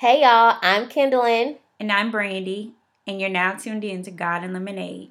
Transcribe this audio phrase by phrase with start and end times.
[0.00, 1.56] Hey y'all, I'm Kendallin.
[1.80, 2.74] And I'm Brandy,
[3.06, 5.08] and you're now tuned in to God and Lemonade.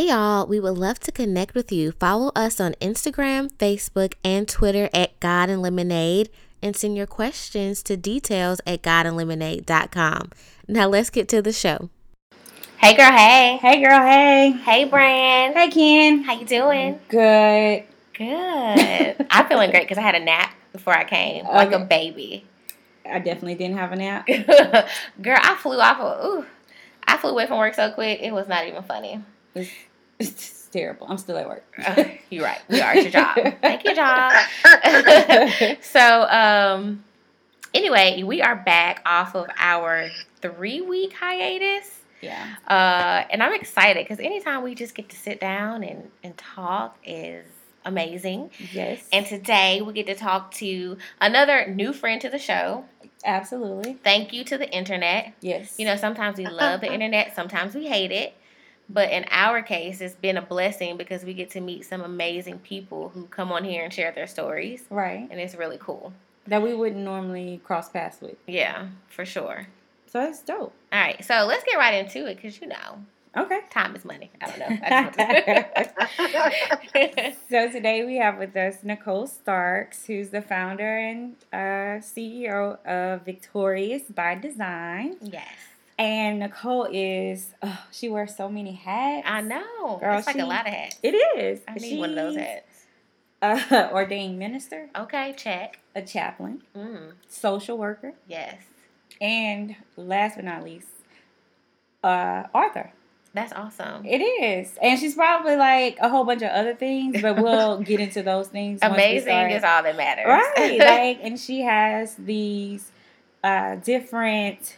[0.00, 1.92] Hey y'all, we would love to connect with you.
[1.92, 6.30] Follow us on Instagram, Facebook, and Twitter at God and Lemonade
[6.62, 10.30] and send your questions to details at godandlemonade.com.
[10.66, 11.90] Now let's get to the show.
[12.78, 13.58] Hey girl, hey.
[13.60, 14.52] Hey girl, hey.
[14.64, 15.52] Hey Brand.
[15.54, 16.22] Hey Ken.
[16.22, 16.98] How you doing?
[17.10, 17.84] Good.
[18.14, 19.26] Good.
[19.30, 21.54] I'm feeling great because I had a nap before I came, okay.
[21.54, 22.46] like a baby.
[23.04, 24.26] I definitely didn't have a nap.
[25.20, 26.46] girl, I flew off of, ooh,
[27.06, 29.20] I flew away from work so quick, it was not even funny.
[30.20, 31.08] It's, terrible.
[31.08, 31.64] I'm still at work.
[32.30, 32.60] you're right.
[32.68, 33.36] We are at your job.
[33.60, 34.32] Thank you, job.
[35.82, 37.02] so, um,
[37.74, 42.00] anyway, we are back off of our three week hiatus.
[42.20, 42.54] Yeah.
[42.68, 46.96] Uh, and I'm excited because anytime we just get to sit down and, and talk
[47.04, 47.46] is
[47.84, 48.50] amazing.
[48.72, 49.06] Yes.
[49.12, 52.84] And today we get to talk to another new friend to the show.
[53.24, 53.94] Absolutely.
[53.94, 55.34] Thank you to the internet.
[55.40, 55.78] Yes.
[55.78, 58.34] You know, sometimes we love the internet, sometimes we hate it.
[58.92, 62.58] But in our case, it's been a blessing because we get to meet some amazing
[62.58, 64.84] people who come on here and share their stories.
[64.90, 65.28] Right.
[65.30, 66.12] And it's really cool.
[66.46, 68.36] That we wouldn't normally cross paths with.
[68.46, 69.68] Yeah, for sure.
[70.06, 70.72] So it's dope.
[70.92, 71.24] All right.
[71.24, 72.98] So let's get right into it because, you know,
[73.36, 73.60] Okay.
[73.70, 74.28] Time is money.
[74.40, 74.76] I don't know.
[74.82, 82.84] I so today we have with us Nicole Starks, who's the founder and uh, CEO
[82.84, 85.14] of Victorious by Design.
[85.22, 85.46] Yes.
[86.00, 89.26] And Nicole is, oh, she wears so many hats.
[89.28, 89.98] I know.
[90.00, 90.98] Girl, it's like she, a lot of hats.
[91.02, 91.60] It is.
[91.68, 92.86] I need She's, one of those hats.
[93.42, 94.88] Uh, ordained minister.
[94.96, 95.78] Okay, check.
[95.94, 96.62] A chaplain.
[96.74, 97.12] Mm.
[97.28, 98.14] Social worker.
[98.26, 98.56] Yes.
[99.20, 100.88] And last but not least,
[102.02, 102.92] uh, author.
[103.34, 104.06] That's awesome.
[104.06, 104.78] It is.
[104.80, 108.48] And she's probably like a whole bunch of other things, but we'll get into those
[108.48, 108.80] things.
[108.80, 110.26] Amazing is all that matters.
[110.26, 110.78] Right.
[110.78, 112.90] like and she has these
[113.44, 114.76] uh different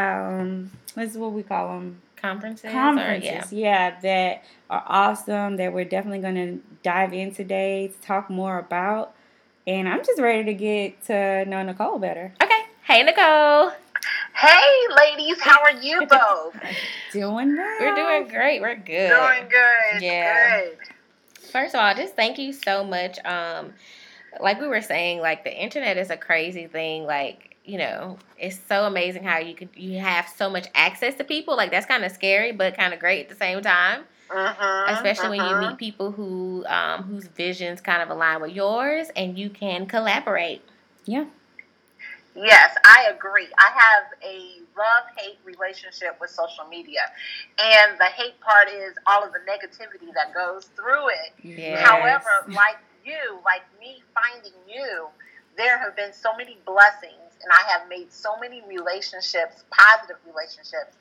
[0.00, 3.90] um what's what we call them conferences conferences or, yeah.
[3.90, 8.58] yeah that are awesome that we're definitely going to dive in today to talk more
[8.58, 9.14] about
[9.66, 13.72] and i'm just ready to get to know nicole better okay hey nicole
[14.34, 16.54] Hey, ladies, how are you both?
[17.12, 17.76] doing well.
[17.78, 18.62] We're doing great.
[18.62, 19.10] We're good.
[19.10, 20.02] Doing good.
[20.02, 20.60] Yeah.
[20.62, 20.78] Good.
[21.50, 23.18] First of all, just thank you so much.
[23.24, 23.74] Um,
[24.40, 27.04] like we were saying, like the internet is a crazy thing.
[27.04, 31.24] Like you know, it's so amazing how you could you have so much access to
[31.24, 31.56] people.
[31.56, 34.02] Like that's kind of scary, but kind of great at the same time.
[34.28, 35.48] Uh-huh, Especially uh-huh.
[35.52, 39.50] when you meet people who um, whose visions kind of align with yours, and you
[39.50, 40.62] can collaborate.
[41.04, 41.26] Yeah.
[42.34, 43.48] Yes, I agree.
[43.58, 47.00] I have a love hate relationship with social media.
[47.58, 51.32] And the hate part is all of the negativity that goes through it.
[51.42, 51.86] Yes.
[51.86, 55.08] However, like you, like me finding you,
[55.60, 60.96] there have been so many blessings, and I have made so many relationships, positive relationships,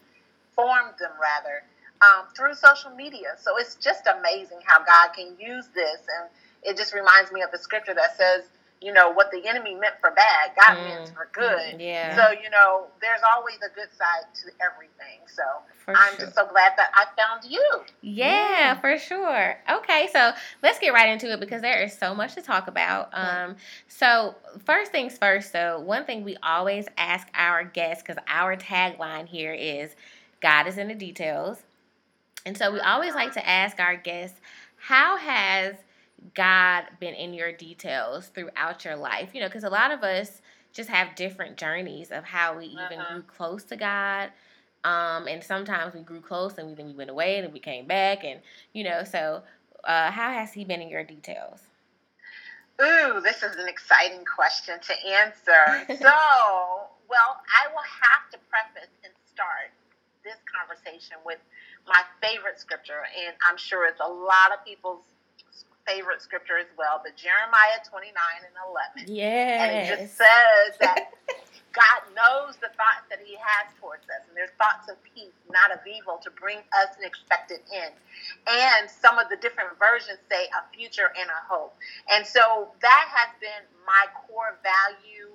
[0.53, 1.63] formed them rather,
[2.03, 3.35] um, through social media.
[3.39, 6.01] So it's just amazing how God can use this.
[6.19, 6.29] And
[6.63, 8.43] it just reminds me of the scripture that says,
[8.81, 10.83] you know, what the enemy meant for bad, God mm.
[10.87, 11.81] meant for good.
[11.81, 12.15] Yeah.
[12.15, 15.19] So, you know, there's always a good side to everything.
[15.27, 15.43] So
[15.75, 16.25] for I'm sure.
[16.25, 17.81] just so glad that I found you.
[18.01, 18.79] Yeah, Yeah.
[18.79, 19.57] for sure.
[19.69, 20.31] Okay, so
[20.63, 23.09] let's get right into it because there is so much to talk about.
[23.11, 23.57] Um,
[23.87, 24.35] so
[24.65, 29.53] first things first, so one thing we always ask our guests because our tagline here
[29.53, 29.93] is
[30.41, 31.63] God is in the details,
[32.45, 34.39] and so we always like to ask our guests,
[34.77, 35.75] how has
[36.35, 39.29] God been in your details throughout your life?
[39.33, 40.41] You know, because a lot of us
[40.73, 43.13] just have different journeys of how we even Uh-huh.
[43.13, 44.31] grew close to God.
[44.83, 47.59] Um, and sometimes we grew close and we, then we went away and then we
[47.59, 48.23] came back.
[48.23, 48.39] And,
[48.73, 49.43] you know, so
[49.83, 51.61] uh, how has He been in your details?
[52.81, 55.85] Ooh, this is an exciting question to answer.
[55.99, 56.13] so,
[57.09, 59.71] well, I will have to preface and start
[60.23, 61.39] this conversation with
[61.87, 65.03] my favorite scripture, and I'm sure it's a lot of people's
[65.89, 68.13] favorite scripture as well, but Jeremiah 29
[68.45, 68.55] and
[69.01, 69.09] 11.
[69.09, 69.57] Yes.
[69.57, 71.17] And it just says that
[71.73, 75.73] God knows the thoughts that He has towards us, and they're thoughts of peace, not
[75.73, 77.93] of evil, to bring us an expected end.
[78.45, 81.73] And some of the different versions say a future and a hope.
[82.13, 85.33] And so that has been my core value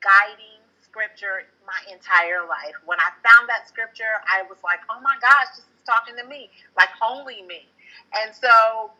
[0.00, 2.76] guiding scripture my entire life.
[2.84, 6.24] When I found that scripture, I was like, oh my gosh, this is talking to
[6.28, 7.66] me, like only me.
[8.14, 8.92] And so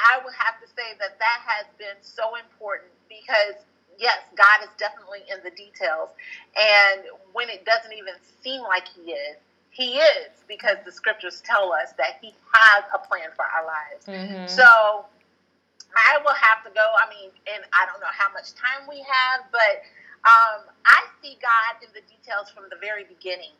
[0.00, 3.60] I would have to say that that has been so important because
[4.00, 6.08] yes, God is definitely in the details.
[6.56, 9.36] And when it doesn't even seem like He is,
[9.70, 14.08] He is because the scriptures tell us that He has a plan for our lives.
[14.08, 14.48] Mm-hmm.
[14.48, 14.64] So
[15.92, 16.82] I will have to go.
[16.96, 19.84] I mean, and I don't know how much time we have, but
[20.24, 23.54] um, I see God in the details from the very beginning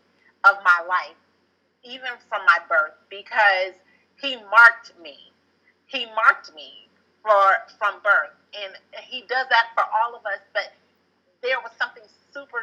[0.44, 1.20] of my life,
[1.84, 3.76] even from my birth, because
[4.16, 5.29] He marked me.
[5.90, 6.86] He marked me
[7.22, 10.40] for from birth and he does that for all of us.
[10.54, 10.72] But
[11.42, 12.62] there was something super,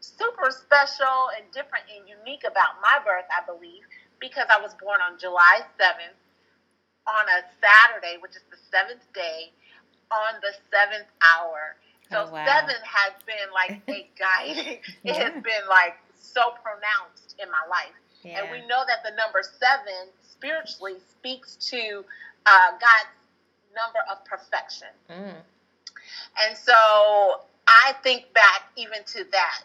[0.00, 3.88] super special and different and unique about my birth, I believe,
[4.20, 6.16] because I was born on July 7th
[7.08, 9.48] on a Saturday, which is the seventh day,
[10.12, 11.76] on the seventh hour.
[12.12, 12.44] Oh, so oh, wow.
[12.44, 14.80] seven has been like a guiding.
[15.02, 15.12] yeah.
[15.12, 17.96] It has been like so pronounced in my life.
[18.22, 18.42] Yeah.
[18.42, 22.04] And we know that the number seven spiritually speaks to
[22.48, 23.12] uh, God's
[23.76, 24.88] number of perfection.
[25.10, 25.36] Mm.
[26.46, 26.74] And so
[27.66, 29.62] I think back even to that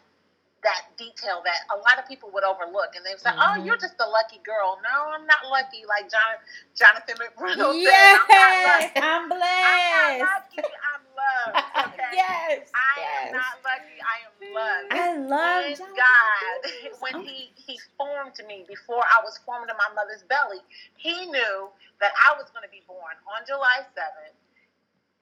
[0.63, 3.61] that detail that a lot of people would overlook, and they say, oh, mm-hmm.
[3.61, 5.83] "Oh, you're just a lucky girl." No, I'm not lucky.
[5.83, 6.39] Like John,
[6.71, 9.43] Jonathan McReynolds yes, said, I'm, I'm blessed.
[9.43, 10.63] I'm lucky.
[10.63, 11.57] I'm loved.
[11.93, 12.11] Okay?
[12.13, 13.29] yes, I yes.
[13.29, 13.97] am not lucky.
[14.01, 14.89] I am loved.
[14.91, 16.57] I love God
[17.01, 17.21] when oh.
[17.23, 20.61] He He formed me before I was formed in my mother's belly.
[20.97, 21.69] He knew
[22.01, 24.35] that I was going to be born on July seventh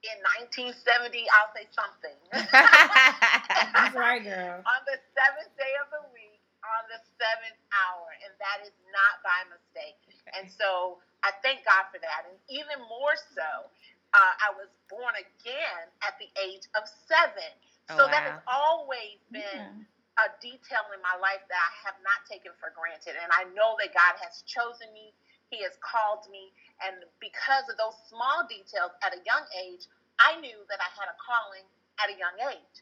[0.02, 0.18] in
[0.66, 2.18] 1970, I'll say something.
[2.34, 4.66] That's right, girl.
[4.66, 9.22] on the seventh day of the week, on the seventh hour, and that is not
[9.22, 9.98] by mistake.
[10.10, 10.42] Okay.
[10.42, 12.26] And so I thank God for that.
[12.30, 13.70] And even more so,
[14.13, 17.52] uh, I was born again at the age of seven.
[17.90, 18.12] Oh, so wow.
[18.12, 19.44] that has always been.
[19.44, 19.90] Yeah.
[20.19, 23.16] A detail in my life that I have not taken for granted.
[23.18, 25.16] And I know that God has chosen me
[25.52, 26.56] he has called me.
[26.80, 29.86] And because of those small details at a young age,
[30.18, 31.68] I knew that I had a calling
[32.00, 32.78] at a young age.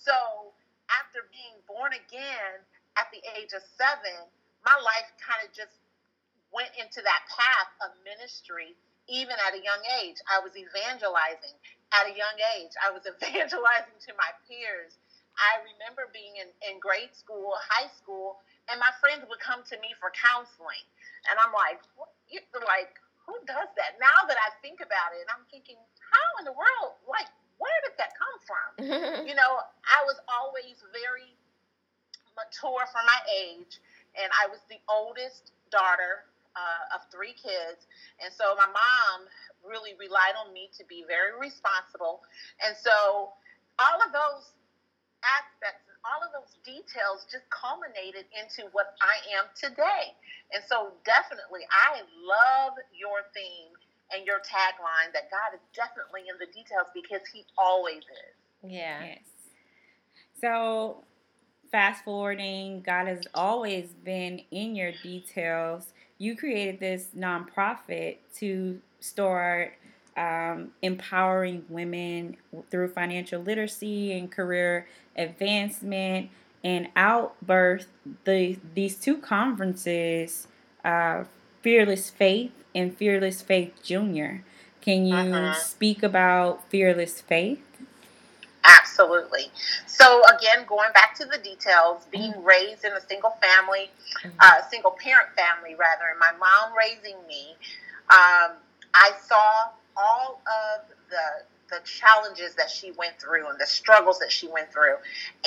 [0.00, 0.56] So
[0.90, 2.64] after being born again
[2.96, 4.26] at the age of seven,
[4.64, 5.76] my life kind of just
[6.50, 8.74] went into that path of ministry
[9.08, 10.18] even at a young age.
[10.26, 11.54] I was evangelizing
[11.94, 12.74] at a young age.
[12.78, 14.98] I was evangelizing to my peers.
[15.36, 18.40] I remember being in, in grade school, high school,
[18.72, 20.84] and my friends would come to me for counseling.
[21.28, 22.08] And I'm like, what?
[22.64, 22.96] like,
[23.28, 24.00] who does that?
[24.00, 27.28] Now that I think about it, I'm thinking, how in the world, like,
[27.60, 28.66] where did that come from?
[29.28, 29.52] you know,
[29.84, 31.36] I was always very
[32.36, 33.80] mature for my age,
[34.16, 37.84] and I was the oldest daughter uh, of three kids.
[38.18, 39.28] And so my mom
[39.60, 42.24] really relied on me to be very responsible.
[42.64, 43.36] And so
[43.78, 44.56] all of those
[45.20, 50.14] aspects all of those details just culminated into what I am today.
[50.54, 53.74] And so, definitely, I love your theme
[54.14, 58.36] and your tagline that God is definitely in the details because He always is.
[58.62, 59.18] Yeah.
[59.18, 59.26] Yes.
[60.40, 61.04] So,
[61.70, 65.92] fast forwarding, God has always been in your details.
[66.18, 69.74] You created this nonprofit to start
[70.16, 72.36] um, empowering women
[72.70, 74.86] through financial literacy and career
[75.16, 76.30] advancement
[76.64, 77.86] and outbirth
[78.24, 80.48] the these two conferences
[80.84, 81.24] uh,
[81.60, 84.42] fearless faith and fearless faith junior
[84.80, 85.54] can you uh-huh.
[85.54, 87.65] speak about fearless faith
[88.98, 89.50] absolutely
[89.86, 92.44] so again going back to the details being mm-hmm.
[92.44, 93.90] raised in a single family
[94.22, 94.36] mm-hmm.
[94.40, 97.54] uh, single parent family rather and my mom raising me
[98.10, 98.56] um,
[98.94, 104.30] i saw all of the the challenges that she went through and the struggles that
[104.30, 104.94] she went through.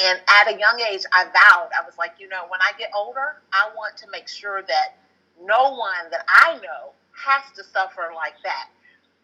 [0.03, 2.91] And at a young age, I vowed, I was like, you know, when I get
[2.93, 4.97] older, I want to make sure that
[5.41, 8.67] no one that I know has to suffer like that.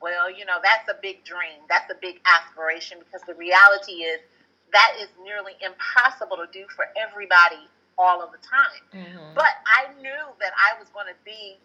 [0.01, 1.65] Well, you know, that's a big dream.
[1.69, 4.19] That's a big aspiration because the reality is
[4.73, 8.83] that is nearly impossible to do for everybody all of the time.
[8.93, 9.33] Mm-hmm.
[9.33, 11.57] But I knew that I was going to be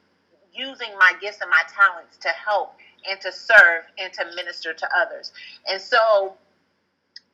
[0.55, 2.75] using my gifts and my talents to help
[3.09, 5.33] and to serve and to minister to others.
[5.69, 6.35] And so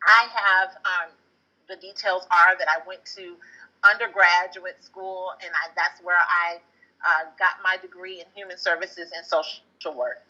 [0.04, 1.10] I have um,
[1.68, 3.36] the details are that I went to
[3.84, 6.56] undergraduate school, and I, that's where I
[7.04, 10.23] uh, got my degree in human services and social work.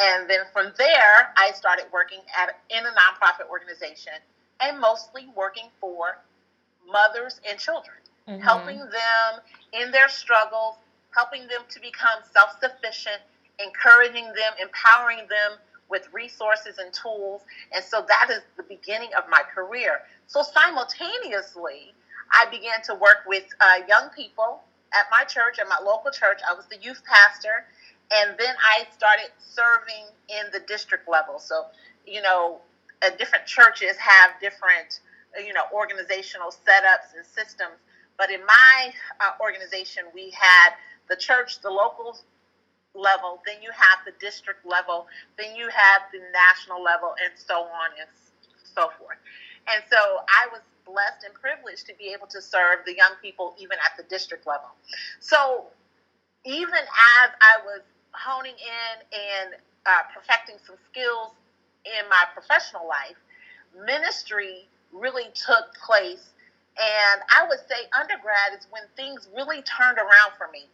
[0.00, 4.12] And then from there, I started working at in a nonprofit organization
[4.60, 6.18] and mostly working for
[6.86, 7.96] mothers and children,
[8.28, 8.40] mm-hmm.
[8.40, 9.30] helping them
[9.72, 10.76] in their struggles,
[11.10, 13.22] helping them to become self sufficient
[13.58, 15.58] encouraging them, empowering them
[15.90, 17.42] with resources and tools.
[17.72, 20.00] And so that is the beginning of my career.
[20.26, 21.94] So simultaneously,
[22.30, 24.60] I began to work with uh, young people
[24.92, 26.40] at my church, at my local church.
[26.48, 27.64] I was the youth pastor.
[28.10, 31.38] And then I started serving in the district level.
[31.38, 31.66] So,
[32.06, 32.60] you know,
[33.02, 35.00] uh, different churches have different,
[35.36, 37.76] uh, you know, organizational setups and systems.
[38.16, 40.72] But in my uh, organization, we had
[41.08, 42.18] the church, the local
[42.94, 47.62] level, then you have the district level, then you have the national level, and so
[47.62, 48.08] on and
[48.64, 49.18] so forth.
[49.68, 49.96] And so
[50.26, 53.96] I was blessed and privileged to be able to serve the young people even at
[53.96, 54.68] the district level.
[55.20, 55.66] So
[56.44, 59.54] even as I was honing in and
[59.86, 61.32] uh, perfecting some skills
[61.84, 63.16] in my professional life,
[63.86, 66.32] ministry really took place.
[66.78, 70.66] And I would say undergrad is when things really turned around for me.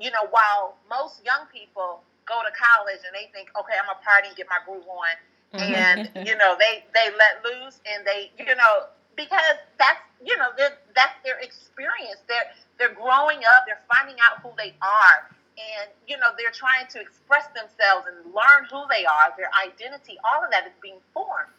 [0.00, 4.00] You know, while most young people go to college and they think, okay, I'm gonna
[4.00, 5.14] party and get my groove on,
[5.60, 10.48] and you know they they let loose and they you know because that's you know
[10.56, 12.24] that's their experience.
[12.26, 12.48] They're
[12.78, 13.68] they're growing up.
[13.68, 15.28] They're finding out who they are,
[15.58, 19.32] and you know they're trying to express themselves and learn who they are.
[19.36, 21.52] Their identity, all of that is being formed.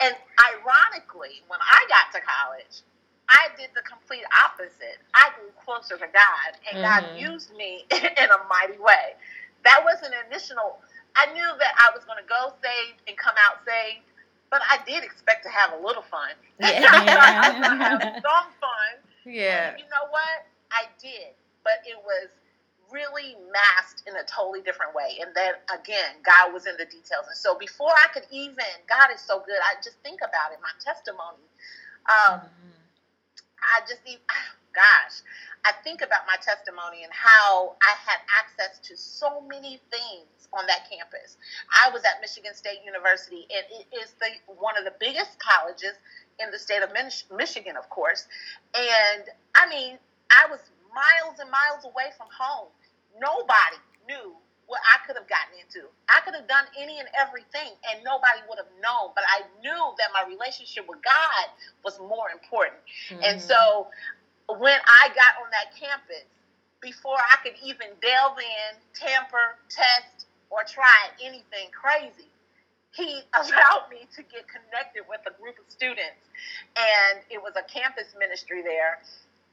[0.00, 2.82] And ironically, when I got to college,
[3.28, 4.98] I did the complete opposite.
[5.14, 6.88] I grew closer to God, and mm-hmm.
[6.88, 9.14] God used me in a mighty way.
[9.62, 10.80] That was an initial.
[11.14, 14.08] I knew that I was going to go saved and come out saved,
[14.50, 16.34] but I did expect to have a little fun.
[16.60, 16.92] Yeah.
[16.92, 18.92] have some fun.
[19.24, 19.72] Yeah.
[19.72, 20.44] And you know what?
[20.72, 21.32] I did,
[21.64, 22.28] but it was
[22.92, 25.18] really masked in a totally different way.
[25.20, 27.26] And then again, God was in the details.
[27.26, 29.58] And so before I could even, God is so good.
[29.62, 31.46] I just think about it, my testimony.
[32.08, 32.80] Um, mm-hmm.
[33.60, 34.00] I just,
[34.72, 35.22] gosh,
[35.64, 40.66] I think about my testimony and how I had access to so many things on
[40.66, 41.36] that campus.
[41.70, 44.28] I was at Michigan State University, and it is the
[44.58, 45.94] one of the biggest colleges
[46.40, 46.90] in the state of
[47.30, 48.26] Michigan, of course.
[48.74, 49.98] And I mean,
[50.30, 50.60] I was
[50.94, 52.68] miles and miles away from home.
[53.18, 54.36] Nobody knew
[54.70, 55.90] what I could have gotten into.
[56.06, 59.10] I could have done any and everything, and nobody would have known.
[59.18, 61.46] But I knew that my relationship with God
[61.82, 62.78] was more important.
[63.10, 63.18] Mm-hmm.
[63.18, 63.90] And so
[64.46, 66.22] when I got on that campus,
[66.78, 72.30] before I could even delve in, tamper, test, or try anything crazy,
[72.94, 76.22] he allowed me to get connected with a group of students.
[76.78, 79.02] And it was a campus ministry there.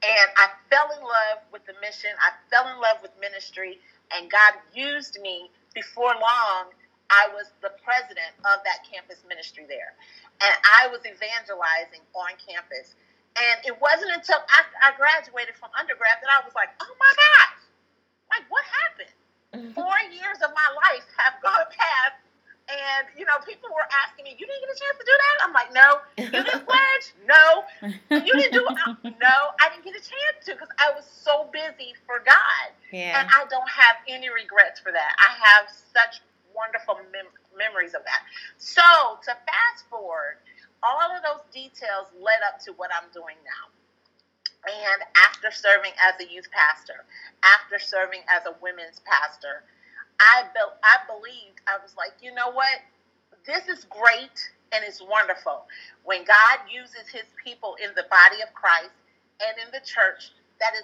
[0.06, 2.14] And I fell in love with the mission.
[2.22, 3.82] I fell in love with ministry.
[4.14, 6.70] And God used me before long.
[7.10, 9.96] I was the president of that campus ministry there.
[10.44, 12.94] And I was evangelizing on campus.
[13.38, 17.14] And it wasn't until after I graduated from undergrad that I was like, oh my
[17.16, 17.62] gosh,
[18.34, 19.14] like what happened?
[19.54, 19.74] Mm-hmm.
[19.78, 22.18] Four years of my life have gone past.
[22.68, 25.36] And, you know, people were asking me, you didn't get a chance to do that?
[25.48, 25.88] I'm like, no.
[26.20, 27.08] You didn't pledge?
[27.24, 27.64] No.
[28.12, 29.16] You didn't do it?
[29.24, 32.68] No, I didn't get a chance to because I was so busy for God.
[32.92, 33.24] Yeah.
[33.24, 35.12] And I don't have any regrets for that.
[35.16, 36.20] I have such
[36.52, 38.28] wonderful mem- memories of that.
[38.60, 38.84] So
[39.24, 40.44] to fast forward,
[40.84, 43.72] all of those details led up to what I'm doing now.
[44.68, 47.06] And after serving as a youth pastor,
[47.44, 49.64] after serving as a women's pastor,
[50.20, 52.82] I be- I believed I was like, you know what?
[53.46, 54.38] This is great
[54.72, 55.66] and it's wonderful.
[56.04, 58.96] When God uses his people in the body of Christ
[59.40, 60.84] and in the church, that is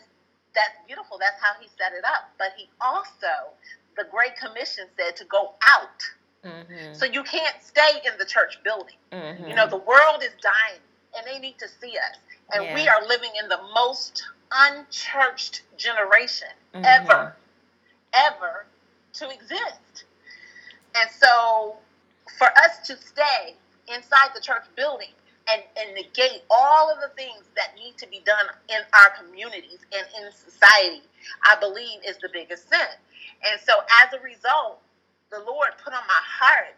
[0.53, 1.17] that's beautiful.
[1.17, 2.29] That's how he set it up.
[2.37, 3.57] But he also,
[3.97, 5.97] the Great Commission said to go out
[6.45, 6.93] Mm-hmm.
[6.93, 8.95] So you can't stay in the church building.
[9.11, 9.47] Mm-hmm.
[9.47, 10.81] You know, the world is dying
[11.15, 12.17] and they need to see us.
[12.53, 12.75] And yeah.
[12.75, 16.85] we are living in the most unchurched generation mm-hmm.
[16.85, 17.35] ever,
[18.13, 18.65] ever
[19.13, 20.05] to exist.
[20.95, 21.77] And so
[22.37, 23.55] for us to stay
[23.87, 25.13] inside the church building
[25.51, 29.79] and, and negate all of the things that need to be done in our communities
[29.93, 31.01] and in society,
[31.43, 32.93] I believe is the biggest sin.
[33.43, 34.79] And so as a result,
[35.31, 36.75] the Lord put on my heart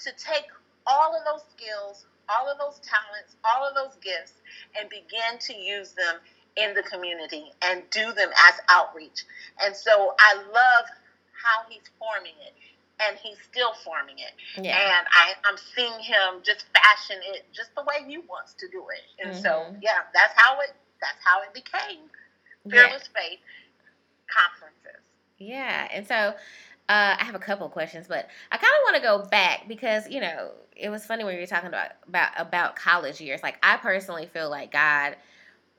[0.00, 0.46] to take
[0.86, 4.34] all of those skills, all of those talents, all of those gifts,
[4.78, 6.16] and begin to use them
[6.56, 9.24] in the community and do them as outreach.
[9.64, 10.84] And so I love
[11.44, 12.56] how he's forming it.
[13.00, 14.32] And he's still forming it.
[14.56, 14.78] Yeah.
[14.78, 18.84] And I, I'm seeing him just fashion it just the way he wants to do
[18.94, 19.02] it.
[19.18, 19.42] And mm-hmm.
[19.42, 20.70] so yeah, that's how it
[21.00, 22.06] that's how it became
[22.70, 23.20] Fearless yeah.
[23.20, 23.40] Faith
[24.30, 25.02] conferences.
[25.38, 25.88] Yeah.
[25.92, 26.14] And so
[26.88, 30.08] uh, I have a couple questions, but I kind of want to go back because
[30.08, 33.42] you know it was funny when you were talking about about about college years.
[33.42, 35.16] Like I personally feel like God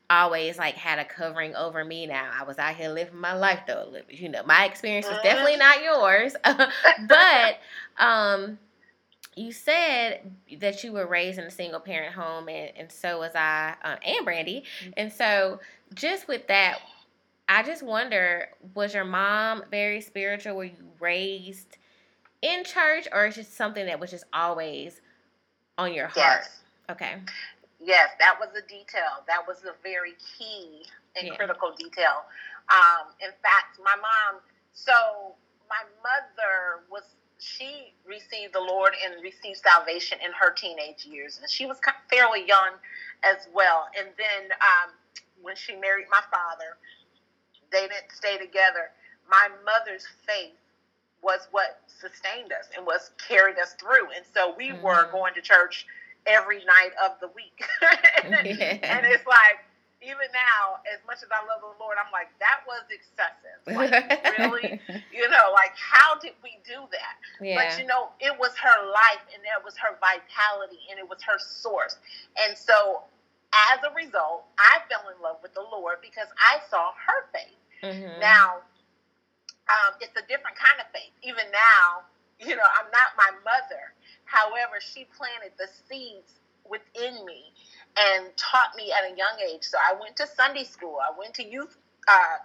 [0.09, 2.05] always like had a covering over me.
[2.07, 3.83] Now I was out here living my life though.
[3.83, 4.11] a little.
[4.11, 6.35] You know, my experience was definitely not yours,
[7.07, 7.57] but
[7.97, 8.57] um,
[9.35, 13.35] you said that you were raised in a single parent home, and, and so was
[13.35, 14.63] I, uh, and Brandy.
[14.81, 14.91] Mm-hmm.
[14.97, 15.59] And so
[15.93, 16.79] just with that,
[17.47, 20.55] I just wonder was your mom very spiritual?
[20.55, 21.77] Were you raised
[22.41, 25.01] in church or is it something that was just always
[25.77, 26.17] on your heart?
[26.17, 26.59] Yes.
[26.89, 27.15] Okay.
[27.85, 29.23] Yes, that was a detail.
[29.27, 30.85] That was a very key
[31.17, 31.37] and Yeah.
[31.37, 32.25] critical detail.
[32.69, 34.41] Um, in fact, my mom,
[34.73, 35.37] so
[35.69, 37.03] my mother was,
[37.39, 41.39] she received the Lord and received salvation in her teenage years.
[41.39, 42.79] And she was fairly young
[43.23, 43.87] as well.
[43.97, 44.91] And then um,
[45.41, 46.77] when she married my father,
[47.71, 48.91] they didn't stay together.
[49.29, 50.53] My mother's faith
[51.23, 54.11] was what sustained us and was carried us through.
[54.15, 55.11] And so we were Mhm.
[55.11, 55.87] going to church
[56.27, 57.61] every night of the week.
[58.25, 58.81] Yeah.
[58.81, 59.61] And it's like,
[60.01, 63.57] even now, as much as I love the Lord, I'm like, that was excessive.
[63.65, 63.93] Like,
[64.37, 64.81] really?
[65.13, 67.15] You know, like, how did we do that?
[67.41, 67.55] yeah.
[67.57, 71.21] But you know, it was her life and that was her vitality and it was
[71.23, 71.97] her source.
[72.37, 73.03] And so,
[73.71, 77.57] as a result, I fell in love with the Lord because I saw her faith.
[77.81, 78.19] Mhm.
[78.19, 78.61] Now,
[79.69, 81.13] um, it's a different kind of faith.
[81.23, 82.03] Even now,
[82.39, 83.93] you know, I'm not my mother.
[84.25, 86.39] However, she planted the seeds
[86.69, 87.53] within me
[87.97, 89.63] and taught me at a young age.
[89.63, 90.97] So I went to Sunday school.
[90.99, 91.77] I went to youth
[92.07, 92.37] uh,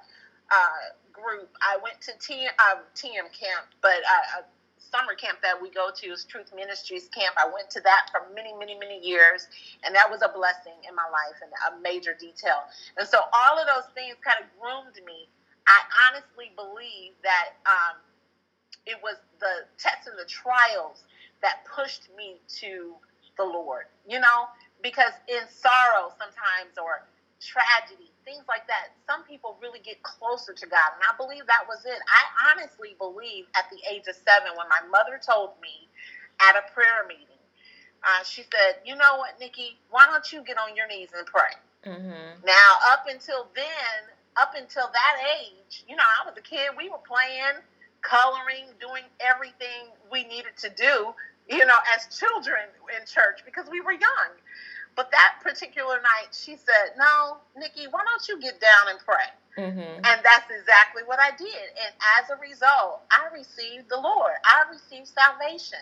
[0.51, 0.81] uh,
[1.13, 1.51] group.
[1.63, 4.45] I went to T, uh, TM camp, but uh, a
[4.79, 7.35] summer camp that we go to is Truth Ministries camp.
[7.39, 9.49] I went to that for many, many, many years,
[9.85, 12.67] and that was a blessing in my life and a major detail.
[12.99, 15.29] And so all of those things kind of groomed me.
[15.67, 15.79] I
[16.09, 18.03] honestly believe that um,
[18.87, 21.05] it was the tests and the trials
[21.43, 22.97] that pushed me to
[23.39, 24.49] the Lord, you know,
[24.83, 27.03] because in sorrow sometimes or
[27.41, 30.93] tragedy, things like that, some people really get closer to God.
[30.95, 31.99] And I believe that was it.
[32.09, 35.89] I honestly believe at the age of seven, when my mother told me
[36.41, 37.41] at a prayer meeting,
[38.05, 41.27] uh, she said, You know what, Nikki, why don't you get on your knees and
[41.27, 41.53] pray?
[41.87, 42.43] Mhm.
[42.45, 46.77] Now, up until then, up until that age, you know, I was a kid.
[46.77, 47.63] We were playing,
[48.03, 51.15] coloring, doing everything we needed to do,
[51.49, 54.33] you know, as children in church because we were young.
[54.97, 59.29] But that particular night, she said, No, Nikki, why don't you get down and pray?
[59.59, 60.07] Mhm.
[60.07, 61.71] And that's exactly what I did.
[61.85, 64.35] And as a result, I received the Lord.
[64.45, 65.81] I received salvation.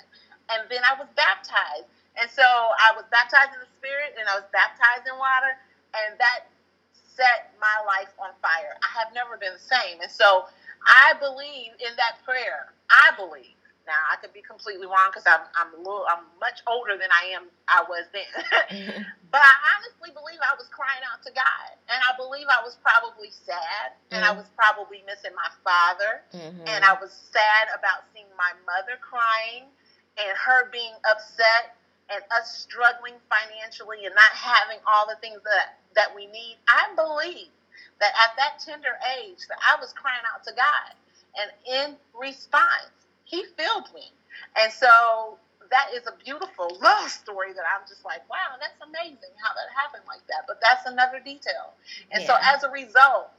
[0.50, 1.87] And then I was baptized.
[2.16, 5.57] And so I was baptized in the Spirit and I was baptized in water.
[5.94, 6.46] And that
[6.94, 8.76] set my life on fire.
[8.83, 10.00] I have never been the same.
[10.02, 10.46] And so
[10.87, 12.73] I believe in that prayer.
[12.91, 13.57] I believe.
[13.87, 17.09] Now I could be completely wrong because I'm I'm a little I'm much older than
[17.09, 18.29] I am I was then.
[19.31, 21.71] But I honestly believe I was crying out to God.
[21.93, 23.93] And I believe I was probably sad.
[24.11, 24.38] And I Mm.
[24.41, 26.25] was probably missing my father.
[26.33, 26.64] Mhm.
[26.69, 29.69] And I was sad about seeing my mother crying
[30.17, 31.77] and her being upset
[32.09, 36.59] and us struggling financially and not having all the things that, that we need.
[36.69, 37.51] I believe
[38.00, 40.92] that at that tender age that I was crying out to God.
[41.38, 42.90] And in response,
[43.24, 44.11] he filled me.
[44.58, 45.38] And so
[45.70, 49.68] that is a beautiful love story that I'm just like, wow, that's amazing how that
[49.76, 50.44] happened like that.
[50.46, 51.74] But that's another detail.
[52.11, 53.30] And so as a result,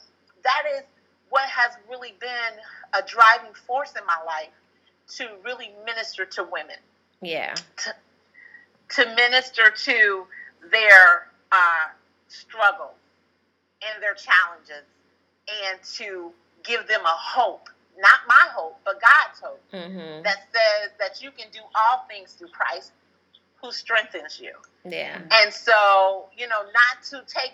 [0.43, 0.83] that is
[1.29, 2.53] what has really been
[2.93, 4.53] a driving force in my life
[5.17, 6.77] to really minister to women,
[7.21, 7.55] yeah.
[8.95, 10.25] to minister to
[10.71, 11.89] their uh,
[12.27, 12.98] struggles
[13.81, 14.85] and their challenges,
[15.65, 16.31] and to
[16.63, 20.23] give them a hope, not my hope, but God's hope Mhm.
[20.23, 22.91] that says that you can do all things through Christ
[23.61, 24.55] who strengthens you.
[24.85, 25.21] Yeah.
[25.31, 27.53] And so, you know, not to take,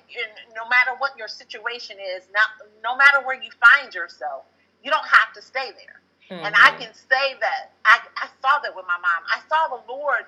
[0.56, 2.48] no matter what your situation is, not,
[2.84, 4.46] no matter where you find yourself,
[4.84, 6.02] you don't have to stay there.
[6.30, 6.80] And I Mhm.
[6.80, 9.24] can say that I, I saw that with my mom.
[9.30, 10.26] I saw the Lord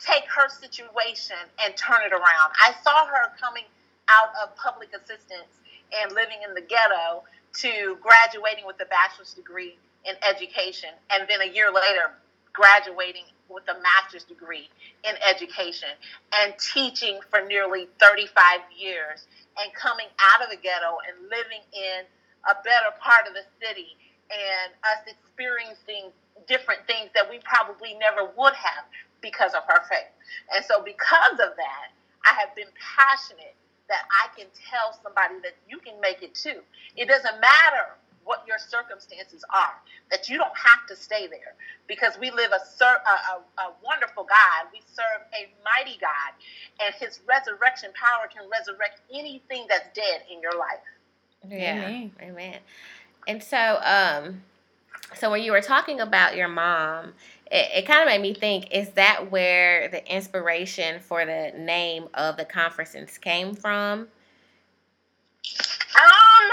[0.00, 2.52] take her situation and turn it around.
[2.60, 3.64] I saw her coming
[4.08, 5.50] out of public assistance
[5.92, 7.24] and living in the ghetto
[7.60, 10.90] to graduating with a bachelor's degree in education.
[11.10, 12.12] And then a year later,
[12.52, 14.70] graduating with a master's degree
[15.04, 15.90] in education
[16.42, 19.26] and teaching for nearly 35 years
[19.60, 22.06] and coming out of the ghetto and living in
[22.50, 23.96] a better part of the city
[24.30, 26.10] and us experiencing
[26.48, 28.84] different things that we probably never would have
[29.20, 30.10] because of her faith.
[30.54, 31.86] And so, because of that,
[32.24, 33.54] I have been passionate
[33.88, 36.60] that I can tell somebody that you can make it too.
[36.96, 39.74] It doesn't matter what your circumstances are,
[40.10, 41.54] that you don't have to stay there
[41.86, 44.68] because we live a, a, a, a wonderful God.
[44.72, 46.32] We serve a mighty God,
[46.80, 50.80] and His resurrection power can resurrect anything that's dead in your life.
[51.48, 51.86] Yeah.
[51.86, 52.12] Amen.
[52.22, 52.58] Amen.
[53.26, 54.42] And so, um,
[55.16, 57.14] so when you were talking about your mom,
[57.50, 62.08] it, it kind of made me think: Is that where the inspiration for the name
[62.14, 64.08] of the conferences came from?
[65.96, 66.50] Um,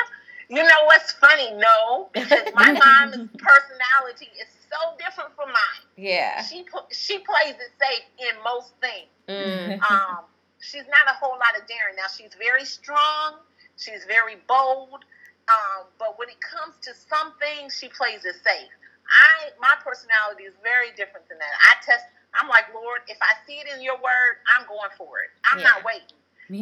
[0.52, 1.50] You know what's funny?
[1.56, 5.86] No, because my mom's personality is so different from mine.
[5.95, 6.43] Yeah.
[6.43, 9.08] She she plays it safe in most things.
[9.30, 9.82] Mm.
[9.89, 10.26] Um,
[10.60, 11.95] she's not a whole lot of daring.
[11.95, 13.36] Now she's very strong.
[13.78, 15.06] She's very bold.
[15.49, 18.69] Um, but when it comes to some things, she plays it safe.
[19.10, 21.54] I my personality is very different than that.
[21.69, 22.06] I test.
[22.34, 25.32] I'm like, Lord, if I see it in your word, I'm going for it.
[25.51, 25.67] I'm Yeah.
[25.75, 26.17] not waiting.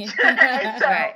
[0.79, 1.15] so Right.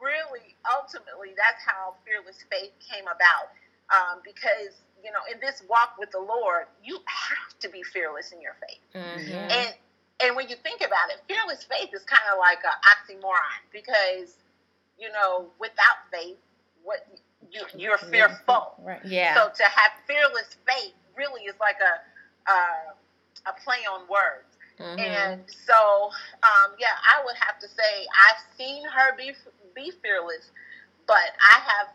[0.00, 3.52] really, ultimately, that's how fearless faith came about.
[3.94, 8.32] Um, because you know, in this walk with the Lord, you have to be fearless
[8.32, 8.82] in your faith.
[8.94, 9.52] Mhm.
[9.52, 9.74] And
[10.20, 14.34] and when you think about it, fearless faith is kind of like an oxymoron because
[14.98, 16.38] you know, without faith,
[16.86, 17.06] what
[17.52, 18.74] you, you're fearful.
[18.78, 19.04] Right.
[19.04, 19.34] Yeah.
[19.34, 22.92] So to have fearless faith really is like a uh,
[23.50, 24.56] a play on words.
[24.78, 24.98] Mhm.
[25.00, 26.10] And so,
[26.42, 29.32] um, yeah, I would have to say I've seen her be
[29.74, 30.50] be fearless,
[31.06, 31.88] but I have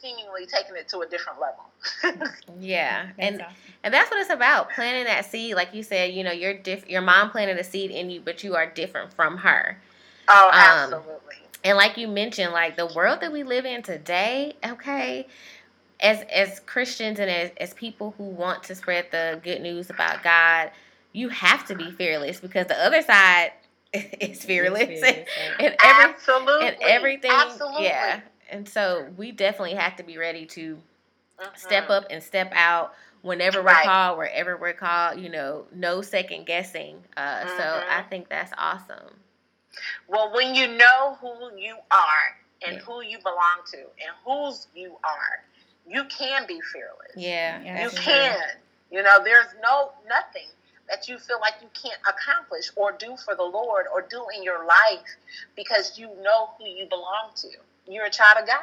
[0.00, 2.30] seemingly taken it to a different level.
[2.60, 3.08] yeah.
[3.18, 3.54] And awesome.
[3.84, 4.70] and that's what it's about.
[4.72, 7.90] Planting that seed, like you said, you know, you're diff- your mom planted a seed
[7.90, 9.78] in you, but you are different from her.
[10.28, 11.36] oh, Um, absolutely.
[11.64, 15.26] And like you mentioned, like the world that we live in today, okay,
[16.00, 20.22] as as Christians and as, as people who want to spread the good news about
[20.22, 20.70] God,
[21.12, 23.52] you have to be fearless because the other side
[23.94, 24.86] is fearless.
[24.86, 25.26] Fearless, right.
[25.60, 26.66] and every absolutely.
[26.66, 27.84] and everything Absolutely.
[27.84, 28.20] yeah.
[28.50, 30.78] And so we definitely have to be ready to
[31.40, 31.58] Mhm.
[31.58, 33.84] step up and step out whenever we're Right.
[33.84, 37.02] called, wherever we're called, you know, no second guessing.
[37.16, 37.84] Uh, So Mhm.
[37.88, 39.23] I think that's awesome.
[40.08, 42.82] Well, when you know who you are and Yeah.
[42.82, 45.44] who you belong to and whose you are,
[45.86, 47.12] you can be fearless.
[47.16, 47.60] Yeah.
[47.62, 48.12] Yeah, you that's true.
[48.12, 48.48] can.
[48.90, 50.48] You know, there's no nothing
[50.88, 54.42] that you feel like you can't accomplish or do for the Lord or do in
[54.42, 55.16] your life
[55.56, 57.48] because you know who you belong to.
[57.86, 58.58] You're a child of God.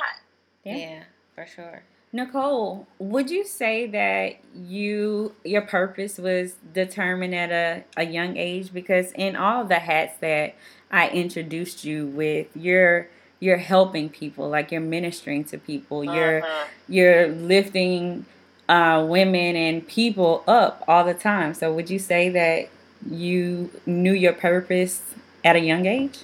[0.63, 0.75] Yeah.
[0.77, 1.03] Yeah.
[1.35, 1.83] for sure.
[2.13, 8.73] Nicole, would you say that you your purpose was determined at a, a young age?
[8.73, 10.55] Because in all the hats that
[10.91, 13.07] I introduced you with, you're
[13.39, 16.67] you're helping people, like you're ministering to people, you're Mhm.
[16.87, 18.25] you're lifting
[18.69, 21.53] uh, women and people up all the time.
[21.53, 22.69] So would you say that
[23.09, 25.01] you knew your purpose
[25.43, 26.19] at a young age?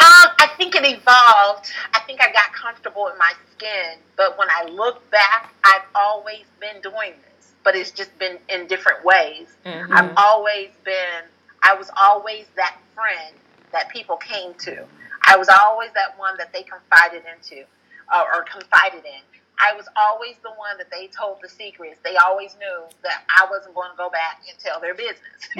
[0.00, 1.70] Um, I think it evolved.
[1.94, 6.44] I think I got comfortable in my skin, but when I look back, I've always
[6.60, 9.48] been doing this, but it's just been in different ways.
[9.64, 9.86] Mhm.
[9.92, 11.22] I've always been,
[11.62, 13.34] I was always that friend
[13.72, 14.84] that people came to.
[15.26, 17.64] I was always that one that they confided into
[18.12, 19.22] uh, or confided in.
[19.60, 22.00] I was always the one that they told the secrets.
[22.02, 25.20] They always knew that I wasn't going to go back and tell their business.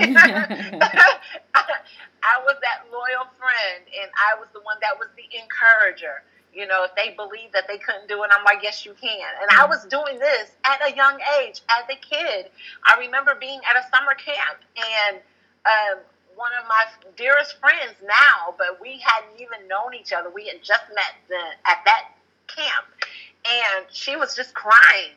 [2.22, 6.22] I was that loyal friend, and I was the one that was the encourager.
[6.52, 9.30] You know, if they believed that they couldn't do it, I'm like, yes, you can.
[9.40, 12.50] And I was doing this at a young age, as a kid.
[12.88, 15.20] I remember being at a summer camp, and
[15.66, 15.98] um,
[16.36, 16.84] one of my
[17.16, 20.30] dearest friends now, but we hadn't even known each other.
[20.30, 22.16] We had just met the, at that
[22.48, 22.86] camp,
[23.44, 25.16] and she was just crying.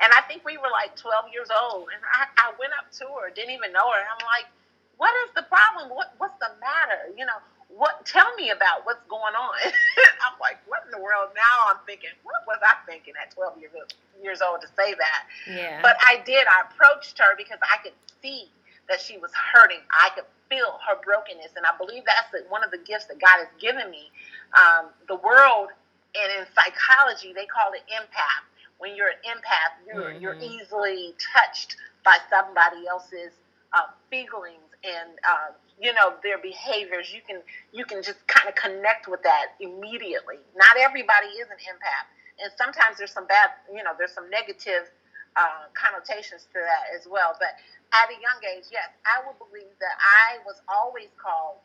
[0.00, 3.06] And I think we were like 12 years old, and I, I went up to
[3.20, 4.48] her, didn't even know her, and I'm like,
[4.96, 5.94] "What is the problem?
[5.94, 7.12] What What's the matter?
[7.14, 8.02] You know, what?
[8.08, 9.58] Tell me about what's going on."
[10.26, 13.60] I'm like, "What in the world?" Now I'm thinking, "What was I thinking at 12
[13.60, 13.76] years
[14.18, 15.78] years old to say that?" Yeah.
[15.84, 16.48] But I did.
[16.50, 18.50] I approached her because I could see
[18.88, 19.80] that she was hurting.
[19.92, 23.20] I could feel her brokenness, and I believe that's the, one of the gifts that
[23.20, 24.10] God has given me.
[24.54, 25.70] Um, the world,
[26.14, 28.44] and in psychology, they call it empath.
[28.78, 30.60] When you're an empath, you're you're Mhm.
[30.60, 33.32] easily touched by somebody else's
[33.72, 37.12] uh, feelings and uh, you know their behaviors.
[37.14, 37.42] You can
[37.72, 40.38] you can just kind of connect with that immediately.
[40.56, 42.06] Not everybody is an empath,
[42.42, 44.90] and sometimes there's some bad, you know, there's some negative
[45.36, 47.36] uh, connotations to that as well.
[47.38, 47.54] But
[47.92, 51.58] at a young age, yes, I would believe that I was always called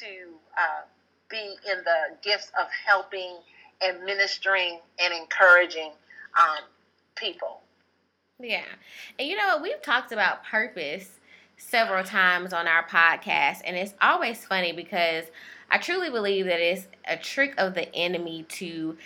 [0.00, 0.82] to uh,
[1.28, 3.38] be in the gifts of helping
[3.82, 5.92] and ministering and encouraging
[6.38, 6.64] um,
[7.16, 7.60] people.
[8.38, 8.64] Yeah.
[9.18, 9.62] And you know what?
[9.62, 11.20] We've talked about purpose
[11.56, 15.24] several times on our podcast, and it's always funny because
[15.70, 18.96] I truly believe that it's a trick of the enemy to,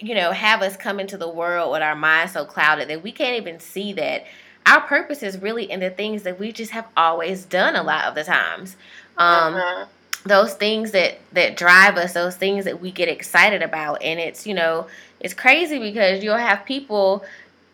[0.00, 3.12] you know, have us come into the world with our minds so clouded that we
[3.12, 4.24] can't even see that
[4.66, 8.04] our purpose is really in the things that we just have always done a lot
[8.04, 8.76] of the times.
[9.18, 9.86] Um, Mhm.
[10.24, 14.46] those things that that drive us those things that we get excited about and it's
[14.46, 14.86] you know
[15.18, 17.24] it's crazy because you'll have people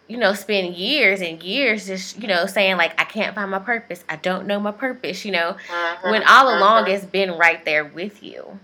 [0.07, 3.59] you know spend years and years just you know saying like i can't find my
[3.59, 6.11] purpose i don't know my purpose you know Mhm.
[6.11, 6.95] when all along Mhm.
[6.95, 8.59] it's been right there with you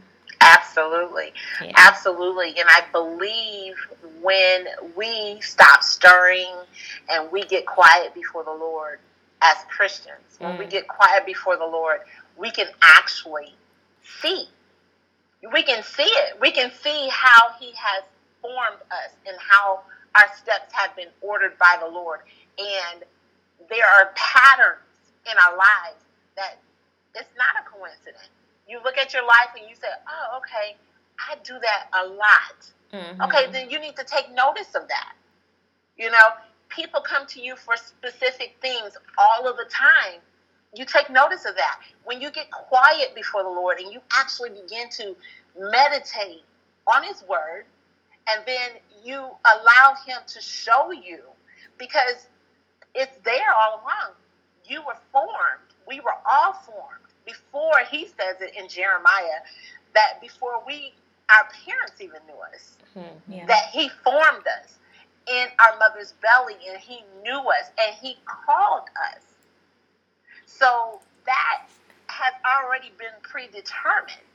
[0.44, 0.94] Absolutely.
[0.94, 1.32] Absolutely.
[1.60, 1.72] Yeah.
[1.76, 2.48] Absolutely.
[2.60, 3.74] And I believe
[4.20, 6.54] when we stop stirring
[7.08, 8.98] and we get quiet before the Lord
[9.42, 10.48] as Christians, mm.
[10.48, 10.70] when we mm.
[10.70, 12.00] get quiet before the Lord,
[12.36, 13.54] we can actually
[14.20, 14.46] see.
[15.52, 16.40] We can see it.
[16.40, 18.04] We can see how He has
[18.40, 19.80] formed us and how
[20.14, 22.20] our steps have been ordered by the Lord.
[22.58, 23.04] And
[23.68, 24.80] there are patterns
[25.30, 26.04] in our lives
[26.36, 26.58] that
[27.14, 28.30] it's not a coincidence.
[28.68, 30.76] You look at your life and you say, oh, okay,
[31.18, 32.72] I do that a lot.
[32.92, 33.22] Mm-hmm.
[33.22, 35.14] Okay, then you need to take notice of that.
[35.96, 36.34] You know,
[36.68, 40.20] people come to you for specific things all of the time.
[40.74, 41.80] You take notice of that.
[42.04, 45.14] When you get quiet before the Lord and you actually begin to
[45.58, 46.42] meditate
[46.86, 47.64] on His Word,
[48.28, 48.70] and then
[49.04, 51.20] you allow Him to show you,
[51.78, 52.26] because
[52.94, 54.14] it's there all along.
[54.64, 55.68] You were formed.
[55.86, 59.40] We were all formed before he says it in Jeremiah
[59.94, 60.92] that before we
[61.30, 63.32] our parents even knew us, mm-hmm.
[63.32, 63.46] yeah.
[63.46, 64.76] that he formed us
[65.26, 69.22] in our mother's belly and he knew us and he called us.
[70.44, 71.66] So that
[72.08, 74.28] has already been predetermined,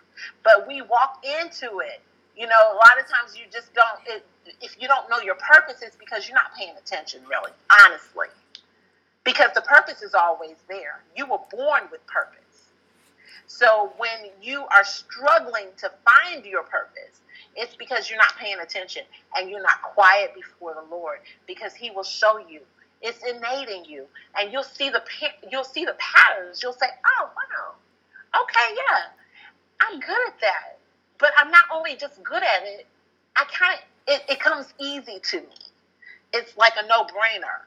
[0.43, 2.01] but we walk into it.
[2.35, 3.99] You know, a lot of times you just don't.
[4.07, 4.25] It,
[4.61, 7.51] if you don't know your purpose, it's because you're not paying attention, really,
[7.83, 8.27] honestly.
[9.23, 11.03] Because the purpose is always there.
[11.15, 12.48] You were born with purpose.
[13.47, 17.21] So when you are struggling to find your purpose,
[17.55, 19.03] it's because you're not paying attention
[19.35, 22.61] and you're not quiet before the Lord because He will show you.
[23.01, 24.05] It's innate in you,
[24.37, 25.01] and you'll see the
[25.51, 26.61] you'll see the patterns.
[26.63, 29.03] You'll say, "Oh, wow, okay, yeah,
[29.81, 30.79] I'm good at that."
[31.19, 32.87] But I'm not only just good at it;
[33.37, 35.57] I kind it, it comes easy to me.
[36.33, 37.65] It's like a no-brainer.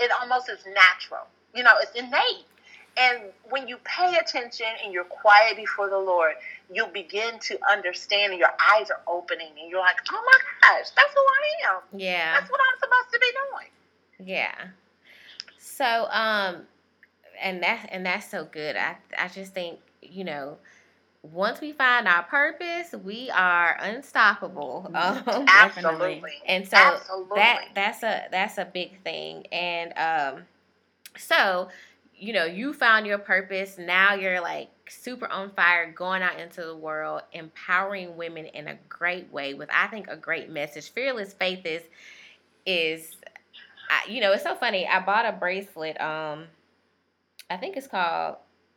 [0.00, 1.26] It almost is natural.
[1.54, 2.46] You know, it's innate.
[2.96, 6.34] And when you pay attention and you're quiet before the Lord,
[6.72, 10.90] you begin to understand and your eyes are opening and you're like, oh my gosh,
[10.90, 11.98] that's who I am.
[11.98, 12.38] Yeah.
[12.38, 14.28] That's what I'm supposed to be doing.
[14.28, 14.54] Yeah.
[15.58, 16.66] So, um,
[17.40, 18.76] and that and that's so good.
[18.76, 20.58] I I just think, you know,
[21.22, 24.90] once we find our purpose, we are unstoppable.
[24.92, 25.30] Mm-hmm.
[25.32, 26.32] Um, Absolutely.
[26.46, 27.36] And so Absolutely.
[27.36, 29.46] that that's a that's a big thing.
[29.50, 30.44] And um
[31.16, 31.68] so
[32.22, 33.78] you know, you found your purpose.
[33.78, 38.78] Now you're like super on fire, going out into the world, empowering women in a
[38.88, 40.90] great way with, I think, a great message.
[40.90, 41.82] Fearless Faith is,
[42.64, 43.16] is,
[44.08, 44.86] you know, it's so funny.
[44.86, 46.00] I bought a bracelet.
[46.00, 46.44] Um,
[47.50, 48.36] I think it's called.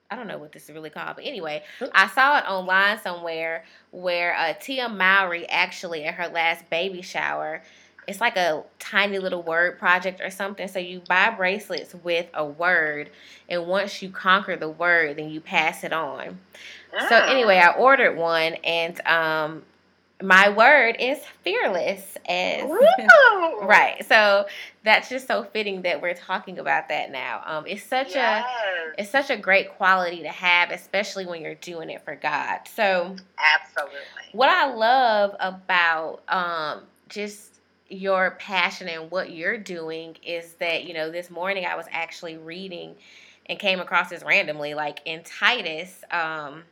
[0.09, 3.65] I don't know what this is really called, but anyway, I saw it online somewhere
[3.91, 7.61] where uh, Tia Mowry actually at her last baby shower
[8.07, 10.67] it's like a tiny little word project or something.
[10.67, 13.09] So you buy bracelets with a word,
[13.49, 16.39] and once you conquer the word, then you pass it on.
[16.97, 17.07] Ah.
[17.09, 19.63] So anyway, I ordered one, and um,
[20.21, 22.63] my word is fearless as
[23.63, 24.45] right so
[24.83, 28.45] that's just so fitting that we're talking about that now um it's such yes.
[28.45, 32.59] a it's such a great quality to have especially when you're doing it for god
[32.65, 33.13] so
[33.55, 33.99] absolutely
[34.31, 37.54] what i love about um just
[37.89, 42.37] your passion and what you're doing is that, you know, this morning I was actually
[42.37, 42.95] reading
[43.45, 46.63] and came across this randomly, like in Titus, um,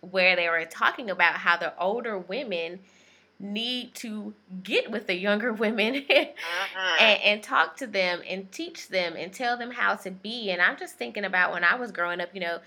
[0.00, 2.80] where they were talking about how the older women
[3.38, 6.96] need to get with the younger women uh-huh.
[7.00, 10.50] and, and, talk to them and teach them and tell them how to be.
[10.50, 12.58] And I'm just thinking about when I was growing up, you know,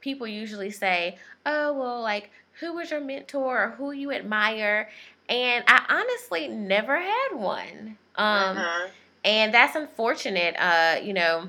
[0.00, 4.88] people usually say, oh, well, like, who was your mentor or who you admire?
[5.28, 7.98] And I honestly never had one.
[8.16, 8.88] Um, uh-huh.
[9.24, 10.56] and that's unfortunate.
[10.58, 11.48] Uh, you know,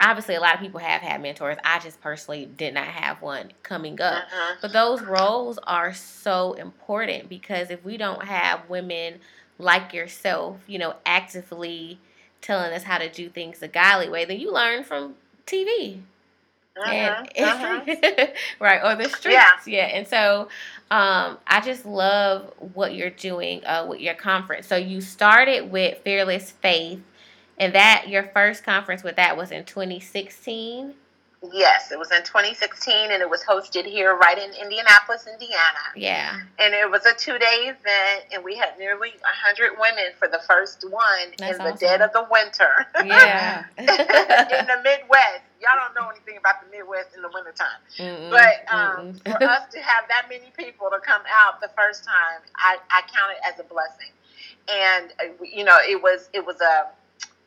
[0.00, 1.56] obviously a lot of people have had mentors.
[1.64, 4.24] I just personally did not have one coming up.
[4.24, 4.54] Uh-huh.
[4.60, 9.20] But those roles are so important because if we don't have women
[9.58, 11.98] like yourself, you know, actively
[12.40, 15.14] telling us how to do things the godly way, then you learn from
[15.46, 16.00] TV.
[16.74, 18.26] Uh-huh, and, uh-huh.
[18.58, 19.56] right or the streets yeah.
[19.66, 20.48] yeah and so
[20.90, 25.98] um, i just love what you're doing uh, with your conference so you started with
[25.98, 27.00] fearless faith
[27.58, 30.94] and that your first conference with that was in 2016
[31.50, 35.90] Yes, it was in 2016 and it was hosted here right in Indianapolis, Indiana.
[35.96, 36.40] Yeah.
[36.58, 40.40] And it was a two day event and we had nearly 100 women for the
[40.46, 41.02] first one
[41.38, 41.74] That's in awesome.
[41.74, 42.86] the dead of the winter.
[43.04, 43.64] Yeah.
[43.78, 45.42] in the Midwest.
[45.62, 47.80] Y'all don't know anything about the Midwest in the wintertime.
[48.30, 52.42] But um, for us to have that many people to come out the first time,
[52.56, 54.10] I, I count it as a blessing.
[54.68, 56.88] And, uh, you know, it was, it was a,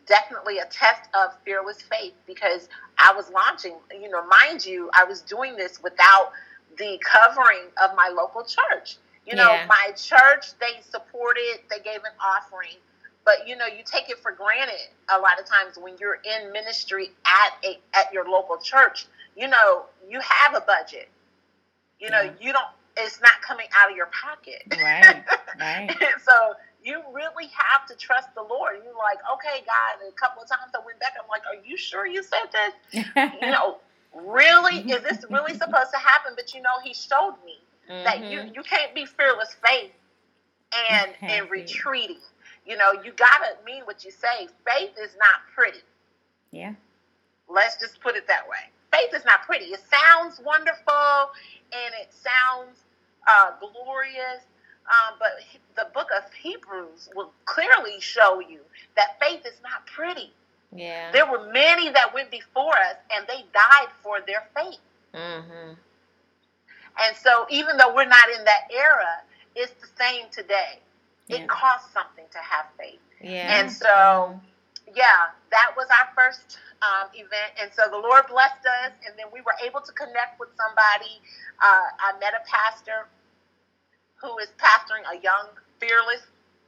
[0.08, 5.04] definitely a test of fearless faith because I was launching, you know, mind you, I
[5.04, 6.32] was doing this without
[6.78, 8.97] the covering of my local church.
[9.25, 9.65] You know, Yeah.
[9.67, 12.78] my church, they supported, they gave an offering.
[13.25, 14.75] But you know, you take it for granted
[15.09, 19.07] a lot of times when you're in ministry at a at your local church.
[19.35, 21.09] You know, you have a budget.
[21.99, 22.31] You know, Yeah.
[22.39, 22.67] you don't.
[22.97, 24.63] It's not coming out of your pocket.
[24.71, 25.23] Right,
[25.59, 25.89] right.
[26.23, 28.77] so you really have to trust the Lord.
[28.85, 30.01] You're like, okay, God.
[30.01, 31.13] And a couple of times I went back.
[31.21, 33.05] I'm like, are you sure you said this?
[33.41, 33.79] You know,
[34.13, 36.33] really, is this really supposed to happen?
[36.38, 37.59] But you know, He showed me
[38.05, 38.55] that you Mhm.
[38.55, 39.91] you can't be fearless faith
[40.91, 42.19] and and retreating.
[42.65, 44.47] You know, you gotta mean what you say.
[44.65, 45.80] Faith is not pretty.
[46.51, 46.73] yeah.
[47.47, 48.58] Let's just put it that way.
[48.91, 49.65] Faith is not pretty.
[49.65, 51.30] It sounds wonderful
[51.71, 52.80] and it sounds
[53.28, 54.41] uh, glorious,
[54.88, 55.30] um, but
[55.75, 58.62] the book of Hebrews will clearly show you
[58.95, 60.34] that faith is not pretty.
[60.73, 61.12] Yeah.
[61.12, 64.80] There were many that went before us and they died for their faith.
[65.13, 65.73] Mm-hmm.
[67.06, 69.21] And so, even though we're not in that era,
[69.56, 70.80] it's the same today.
[71.27, 71.47] It Yeah.
[71.47, 72.99] costs something to have faith.
[73.19, 73.57] Yeah.
[73.57, 74.39] And so,
[74.93, 77.53] yeah, that was our first um, event.
[77.59, 81.21] And so the Lord blessed us, and then we were able to connect with somebody.
[81.59, 83.07] Uh, I met a pastor
[84.15, 85.47] who is pastoring a young,
[85.79, 86.21] fearless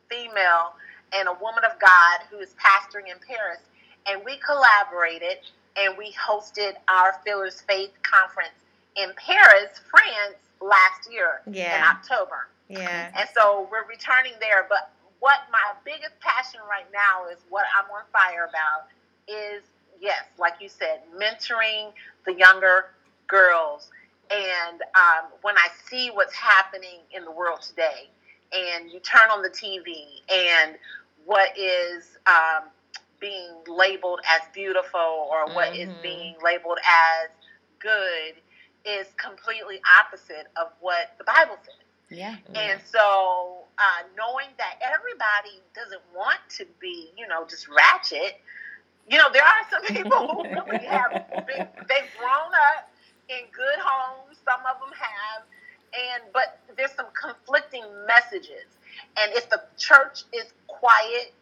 [0.09, 0.73] female
[1.13, 3.59] and a woman of God who is pastoring in Paris.
[4.07, 5.39] And we collaborated
[5.75, 8.55] and we hosted our Fearless Faith Conference
[8.95, 11.41] in Paris, France, last year
[11.77, 12.47] in October.
[12.69, 13.11] Yeah.
[13.17, 14.65] And so we're returning there.
[14.69, 18.87] But what my biggest passion right now is what I'm on fire about
[19.27, 19.63] is
[20.01, 21.91] yes, like you said, mentoring
[22.25, 22.87] the younger
[23.27, 23.89] girls.
[24.31, 28.09] And um, when I see what's happening in the world today,
[28.53, 30.77] and you turn on the TV, and
[31.25, 32.65] what is um,
[33.19, 34.99] being labeled as beautiful
[35.31, 36.01] or what is Mhm.
[36.01, 37.29] being labeled as
[37.79, 38.35] good
[38.85, 41.75] is completely opposite of what the Bible says.
[42.09, 42.35] Yeah.
[42.55, 48.39] And so, uh, knowing that everybody doesn't want to be, you know, just ratchet,
[49.09, 51.11] you know, there are some people who really have
[51.47, 52.89] been, they've grown up
[53.29, 54.37] in good homes.
[54.45, 55.43] Some of them have,
[55.93, 58.67] and but there's some conflicting messages.
[59.17, 61.33] And if the church is quiet,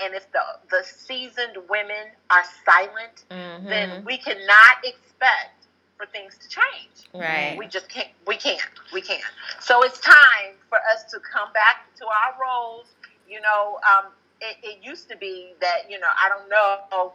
[0.00, 3.68] and if the the seasoned women are silent, Mhm.
[3.68, 5.59] then we cannot expect
[6.00, 7.08] for things to change.
[7.14, 7.56] right.
[7.58, 8.08] We just can't.
[8.26, 8.60] We can't.
[8.92, 9.22] We can't.
[9.60, 12.86] So it's time for us to come back to our roles.
[13.28, 17.12] You know, um, it, it used to be that you know I don't know.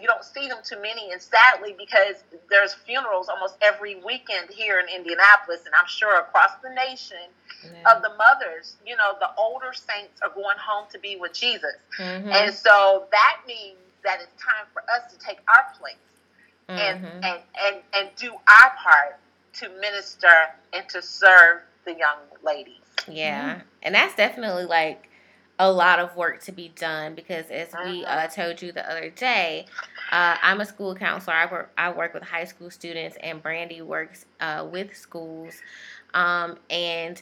[0.00, 4.78] You don't see them too many, and sadly, because there's funerals almost every weekend here
[4.80, 7.18] in Indianapolis, and I'm sure across the nation
[7.62, 7.94] Yeah.
[7.94, 8.76] of the mothers.
[8.86, 12.32] You know, the older saints are going home to be with Jesus, Mhm.
[12.32, 15.96] and so that means that it's time for us to take our place
[16.68, 17.24] and, Mhm.
[17.24, 19.18] and, and, and do our part
[19.54, 20.32] to minister
[20.72, 22.80] and to serve the young ladies.
[23.06, 25.08] Yeah, and that's definitely like
[25.58, 28.34] a lot of work to be done because as we uh, Mhm.
[28.34, 29.66] told you the other day,
[30.10, 31.36] uh, I'm a school counselor.
[31.36, 35.62] I work I work with high school students, and Brandy works uh, with schools,
[36.14, 37.20] um, and.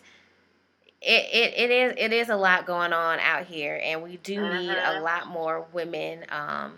[1.05, 4.41] It, it, it is it is a lot going on out here and we do
[4.41, 5.03] need a Mhm.
[5.03, 6.75] lot more women um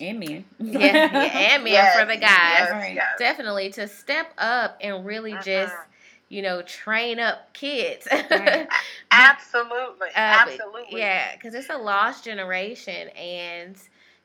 [0.00, 0.44] And men.
[0.60, 0.78] yeah,
[1.12, 3.18] yeah and men Yes, for the guys yes, yes.
[3.18, 5.84] definitely to step up and really just Mhm.
[6.28, 8.68] you know train up kids Right.
[9.10, 10.08] Absolutely.
[10.08, 11.00] Uh, Absolutely.
[11.00, 13.76] yeah, because it's a lost generation, and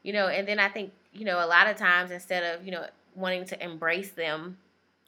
[0.04, 2.72] you know, and then I think you know a lot of times instead of you
[2.72, 4.58] know wanting to embrace them,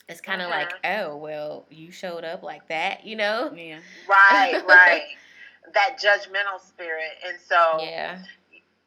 [0.09, 3.53] it's kind of like, oh well, you showed up like that, you know?
[3.55, 3.79] Yeah.
[4.07, 5.03] Right, right.
[5.73, 7.11] that judgmental spirit.
[7.27, 8.19] And so Yeah,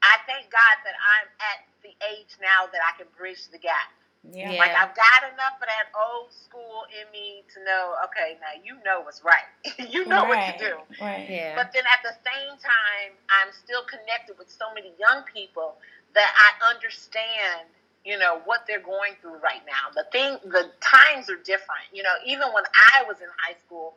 [0.02, 3.90] I thank God that I'm at the age now that I can bridge the gap.
[4.26, 4.50] Yeah.
[4.50, 4.58] Yeah.
[4.58, 8.76] Like I've got enough of that old school in me to know, okay, now you
[8.84, 9.46] know what's right.
[9.78, 10.52] you know right.
[10.52, 10.74] what to do.
[11.00, 11.26] Right.
[11.30, 15.76] yeah, But then at the same time, I'm still connected with so many young people
[16.14, 17.70] that I understand,
[18.04, 19.94] you know, what they're going through right now.
[19.94, 21.86] The thing, the times are different.
[21.92, 23.94] You know, even when I was in high school,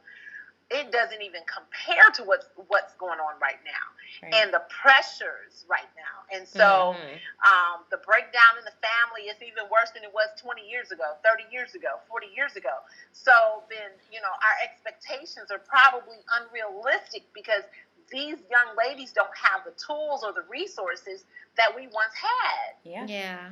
[0.71, 3.85] it doesn't even compare to what's what's going on right now,
[4.23, 4.33] Right.
[4.41, 6.25] and the pressures right now.
[6.31, 7.19] And so, Mhm.
[7.45, 11.17] um, the breakdown in the family is even worse than it was 20 years ago,
[11.23, 12.81] 30 years ago, 40 years ago.
[13.11, 17.63] So then, you know, our expectations are probably unrealistic because
[18.09, 21.25] these young ladies don't have the tools or the resources
[21.57, 22.75] that we once had.
[22.83, 23.05] yeah.
[23.05, 23.49] yeah,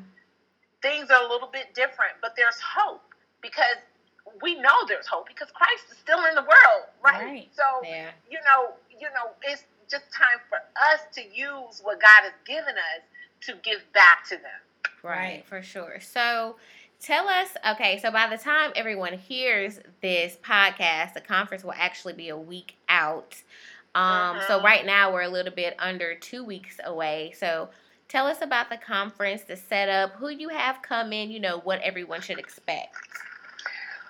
[0.81, 3.03] Things are a little bit different, but there's hope
[3.41, 3.77] because
[4.41, 7.21] we know there's hope because Christ is still in the world, right?
[7.21, 7.49] Right.
[7.55, 10.57] So, yeah, you know, you know, it's just time for
[10.93, 13.01] us to use what God has given us
[13.47, 14.45] to give back to them.
[15.03, 15.45] right, Right.
[15.45, 15.99] for sure.
[15.99, 16.55] So,
[17.01, 22.11] tell us okay so by the time everyone hears this podcast the conference will actually
[22.11, 23.41] be a week out
[23.95, 24.63] um so Mhm.
[24.65, 27.69] right now we're a little bit under two weeks away so
[28.09, 31.79] tell us about the conference the setup who you have come in you know what
[31.83, 32.97] everyone should expect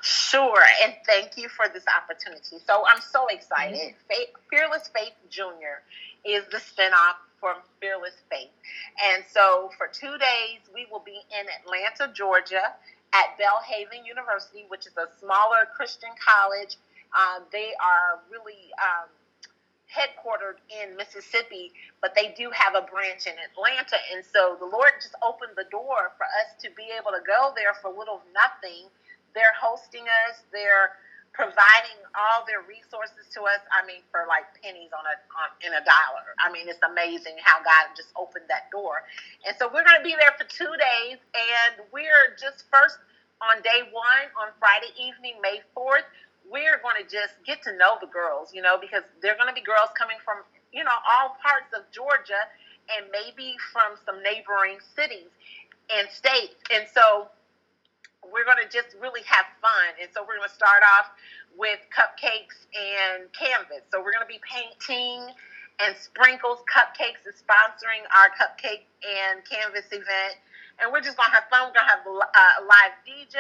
[0.02, 2.58] Sure, and thank you for this opportunity.
[2.66, 3.96] So I'm so excited.
[4.08, 5.82] Faith, Fearless Faith Junior
[6.24, 8.52] is the spinoff from Fearless Faith.
[9.12, 12.76] And so for two days, we will be in Atlanta, Georgia
[13.14, 16.78] at Belhaven University, which is a smaller Christian college.
[17.12, 19.10] Um, they are really um,
[19.90, 23.98] headquartered in Mississippi, but they do have a branch in Atlanta.
[24.14, 27.52] And so the Lord just opened the door for us to be able to go
[27.56, 28.88] there for little nothing.
[29.34, 30.44] They're hosting us.
[30.52, 30.98] They're
[31.34, 33.62] providing all their resources to us.
[33.72, 36.36] I mean, for like pennies on a on, in a dollar.
[36.42, 39.06] I mean, it's amazing how God just opened that door.
[39.46, 42.98] And so we're going to be there for two days, and we're just first
[43.40, 46.06] on day one on Friday evening, May fourth.
[46.50, 49.56] We're going to just get to know the girls, you know, because they're going to
[49.56, 50.42] be girls coming from
[50.74, 52.42] you know all parts of Georgia
[52.90, 55.30] and maybe from some neighboring cities
[55.94, 56.58] and states.
[56.74, 57.30] And so
[58.24, 59.96] we're going to just really have fun.
[60.02, 61.12] And so we're going to start off
[61.58, 63.84] with cupcakes and canvas.
[63.92, 65.34] So we're going to be painting
[65.80, 70.36] and Sprinkles Cupcakes is sponsoring our cupcake and canvas event.
[70.80, 71.72] And we're just going to have fun.
[71.72, 73.40] We're going to have uh, a live DJ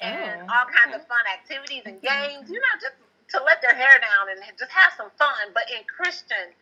[0.00, 1.00] and Oh, all kinds okay.
[1.00, 2.94] of fun activities and games, you know, just
[3.32, 6.52] to let their hair down and just have some fun, but in Christian,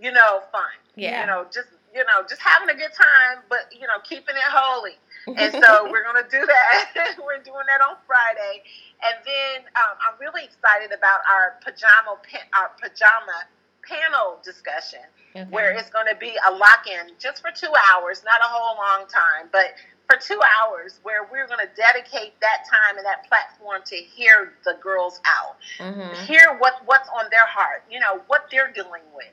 [0.00, 0.72] you know, fun.
[0.96, 1.20] Yeah.
[1.20, 4.42] You know, just, you know, just having a good time, but, you know, keeping it
[4.50, 4.92] holy
[5.26, 7.16] and so we're going to do that.
[7.24, 8.62] we're doing that on Friday,
[9.04, 13.44] and then um, I'm really excited about our pajama pa- our pajama
[13.86, 15.00] panel discussion,
[15.36, 15.46] Okay.
[15.50, 19.06] where it's going to be a lock-in just for two hours, not a whole long
[19.08, 19.74] time, but
[20.10, 24.54] for two hours, where we're going to dedicate that time and that platform to hear
[24.64, 26.14] the girls out Mhm.
[26.26, 29.30] hear what what's on their heart, you know, what they're dealing with.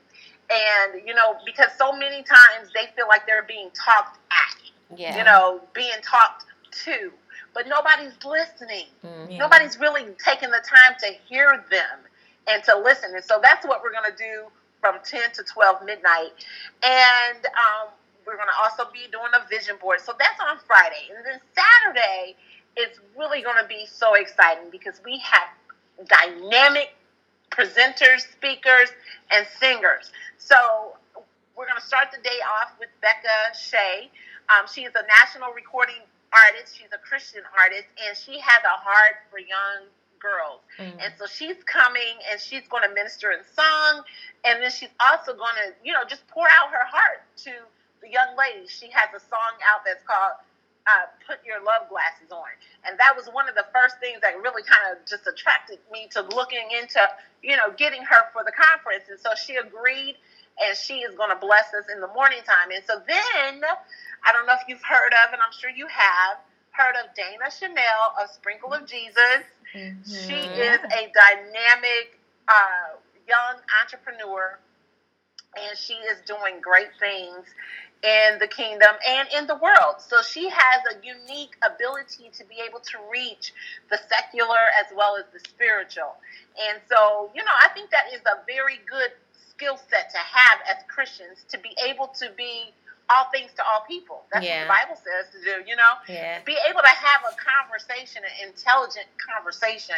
[0.50, 5.18] And, you know, because so many times they feel like they're being talked at, yeah
[5.18, 6.46] you know, being talked
[6.84, 7.12] to,
[7.54, 8.86] but nobody's listening.
[9.04, 9.30] Mhm.
[9.32, 9.38] Yeah.
[9.38, 11.98] Nobody's really taking the time to hear them
[12.46, 13.14] and to listen.
[13.14, 14.46] And so that's what we're going to do
[14.80, 16.32] from 10 to 12 midnight.
[16.82, 17.88] And um,
[18.26, 20.00] we're going to also be doing a vision board.
[20.00, 21.10] So that's on Friday.
[21.14, 22.36] And then Saturday
[22.76, 25.48] is really going to be so exciting because we have
[26.06, 26.94] dynamic
[27.50, 28.90] presenters, speakers,
[29.30, 30.10] and singers.
[30.38, 30.96] So
[31.56, 34.10] we're going to start the day off with Becca Shea.
[34.48, 36.00] Um, she is a national recording
[36.32, 36.76] artist.
[36.76, 39.88] She's a Christian artist, and she has a heart for young
[40.18, 40.60] girls.
[40.78, 40.98] Mhm.
[41.04, 44.04] And so she's coming and she's going to minister in song,
[44.44, 47.52] and then she's also going to, you know, just pour out her heart to
[48.00, 48.70] the young ladies.
[48.70, 50.34] She has a song out that's called
[51.28, 52.48] "Put Your Love Glasses On,"
[52.86, 56.08] and that was one of the first things that really kind of just attracted me
[56.12, 57.00] to looking into,
[57.42, 59.04] you know, getting her for the conference.
[59.10, 60.16] And so she agreed,
[60.60, 62.72] and she is going to bless us in the morning time.
[62.74, 63.62] And so then,
[64.26, 66.38] I don't know if you've heard of, and I'm sure you have
[66.72, 69.44] heard of Dana Chanel of Sprinkle of Jesus.
[70.04, 70.58] She Mhm.
[70.58, 72.18] is a dynamic
[72.48, 72.96] uh,
[73.28, 74.58] young entrepreneur,
[75.56, 77.46] and she is doing great things
[78.02, 79.96] in the kingdom and in the world.
[79.98, 83.52] So she has a unique ability to be able to reach
[83.90, 86.16] the secular as well as the spiritual.
[86.68, 90.60] And so, you know, I think that is a very good skill set to have
[90.70, 92.72] as Christians to be able to be
[93.10, 94.22] all things to all people.
[94.32, 94.68] That's Yeah.
[94.68, 95.94] what the Bible says to do, you know?
[96.08, 99.96] yeah be able to have a conversation, an intelligent conversation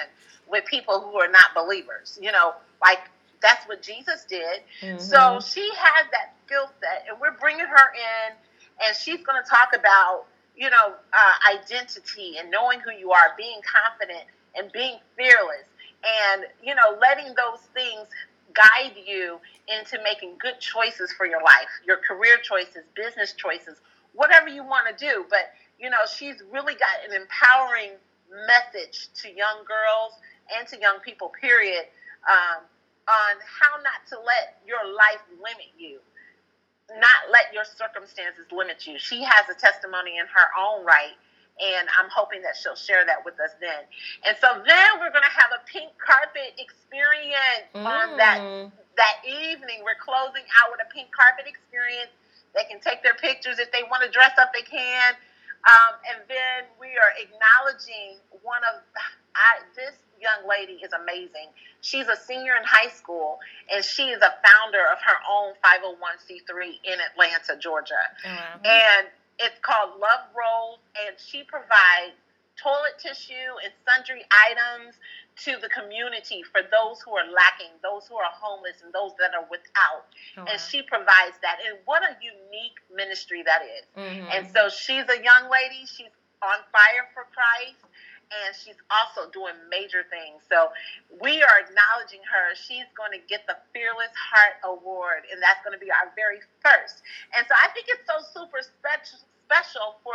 [0.49, 2.19] with people who are not believers.
[2.21, 3.01] You know, like
[3.43, 4.63] that's what Jesus did.
[4.99, 5.53] So Mhm.
[5.53, 8.35] she has that skill set, and we're bringing her in,
[8.83, 10.27] and she's going to talk about,
[10.57, 14.25] you know, uh, identity and knowing who you are, being confident
[14.57, 15.67] and being fearless,
[16.05, 18.09] and you know, letting those things
[18.55, 23.79] guide you into making good choices for your life, your career choices, business choices,
[24.15, 25.27] whatever you want to do.
[25.31, 27.93] But you know, she's really got an empowering
[28.47, 30.13] message to young girls
[30.59, 31.87] and to young people, period,
[32.29, 32.63] um,
[33.11, 36.01] on how not to let your life limit you,
[36.93, 38.99] not let your circumstances limit you.
[38.99, 41.17] She has a testimony in her own right,
[41.61, 43.85] and I'm hoping that she'll share that with us then.
[44.27, 48.73] And so then we're going to have a pink carpet experience on that Mm.
[48.97, 49.83] that evening.
[49.85, 52.13] We're closing out with a pink carpet experience.
[52.55, 54.53] They can take their pictures if they want to dress up.
[54.55, 55.15] They can.
[55.67, 58.83] Um, and then we are acknowledging one of
[59.35, 61.49] I, this young lady is amazing.
[61.81, 63.39] She's a senior in high school,
[63.73, 67.95] and she is a founder of her own 501c3 in Atlanta, Georgia
[68.25, 68.61] wow.
[68.65, 69.07] and
[69.39, 72.13] It's called Love Rolls, and she provides
[72.61, 74.21] toilet tissue and sundry
[74.53, 74.95] items
[75.45, 79.33] to the community for those who are lacking, those who are homeless, and those that
[79.33, 80.05] are without.
[80.37, 81.57] Oh, And she provides that.
[81.65, 83.87] And what a unique ministry that is.
[83.97, 84.29] Mhm.
[84.29, 85.87] And so she's a young lady.
[85.87, 86.13] She's
[86.43, 87.81] on fire for Christ.
[88.31, 90.47] And she's also doing major things.
[90.47, 90.71] So
[91.19, 92.55] we are acknowledging her.
[92.55, 96.39] She's going to get the Fearless Heart Award, and that's going to be our very
[96.63, 97.03] first.
[97.35, 99.19] And so I think it's so super special,
[99.51, 100.15] special for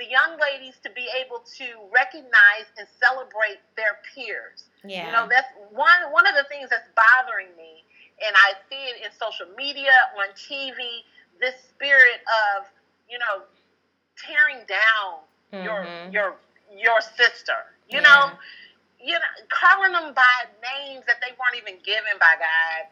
[0.00, 4.72] the young ladies to be able to recognize and celebrate their peers.
[4.82, 5.04] yeah.
[5.06, 7.84] You know, that's one one of the things that's bothering me,
[8.24, 11.04] and I see it in social media, on TV.
[11.36, 12.24] This spirit
[12.56, 12.64] of
[13.12, 13.44] you know
[14.16, 15.20] tearing down
[15.52, 16.12] your Mhm.
[16.12, 16.36] your
[16.78, 17.66] your sister.
[17.88, 18.08] You Yeah.
[18.08, 18.38] know,
[19.00, 22.86] you know, calling them by names that they weren't even given by God,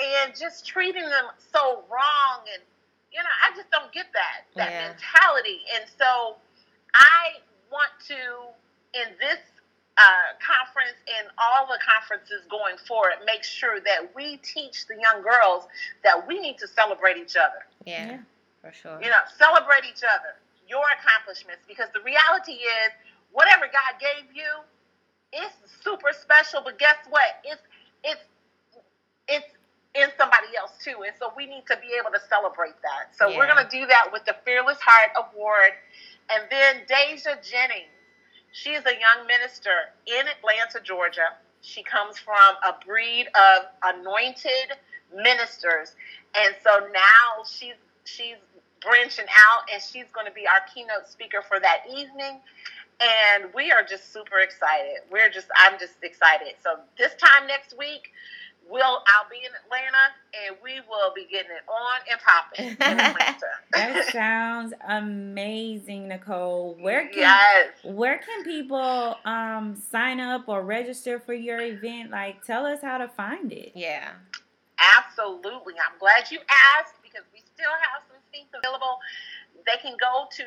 [0.00, 2.44] and just treating them so wrong.
[2.54, 2.62] And
[3.12, 4.88] you know, I just don't get that that Yeah.
[4.88, 5.64] mentality.
[5.74, 6.36] And so,
[6.94, 8.48] I want to
[8.94, 9.38] in this
[9.98, 15.22] uh, conference and all the conferences going forward, make sure that we teach the young
[15.22, 15.66] girls
[16.04, 17.66] that we need to celebrate each other.
[17.86, 18.18] yeah, Yeah.
[18.60, 19.00] for sure.
[19.02, 20.36] You know, celebrate each other,
[20.68, 22.90] your accomplishments, because the reality is,
[23.36, 24.64] whatever God gave you,
[25.32, 26.62] it's super special.
[26.64, 27.34] But guess what?
[27.44, 27.62] It's
[28.04, 28.22] it's
[29.28, 29.46] it's
[29.94, 33.06] in somebody else too, and so we need to be able to celebrate that.
[33.16, 35.72] So we're gonna do that with the Fearless Heart Award,
[36.30, 37.90] and then Deja Jennings.
[38.52, 41.30] She is a young minister in Atlanta, Georgia.
[41.62, 44.72] She comes from a breed of anointed
[45.14, 45.94] ministers,
[46.36, 48.36] and so now she's she's
[48.82, 52.40] branching out, and she's going to be our keynote speaker for that evening.
[53.00, 55.00] And we are just super excited.
[55.10, 56.54] We're just I'm just excited.
[56.62, 58.12] So this time next week,
[58.68, 60.14] we'll I'll be in Atlanta,
[60.46, 62.76] and we will be getting it on and popping.
[63.72, 66.76] That sounds amazing, Nicole.
[66.80, 67.68] Where can yes.
[67.84, 72.10] where can people um sign up or register for your event?
[72.10, 73.72] Like tell us how to find it.
[73.74, 74.12] yeah.
[74.78, 75.72] Absolutely.
[75.80, 76.38] I'm glad you
[76.76, 79.00] asked because we still have some seats available.
[79.64, 80.44] They can go to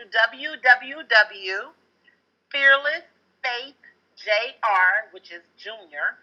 [2.54, 6.18] www.fearlessfaithjr, which is junior,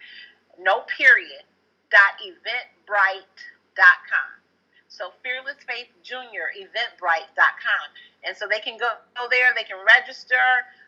[0.59, 1.43] no period,
[1.91, 4.31] dot eventbrite.com.
[4.89, 7.87] So Fearless Faith Junior, eventbrite.com.
[8.25, 10.41] And so they can go, go there, they can register.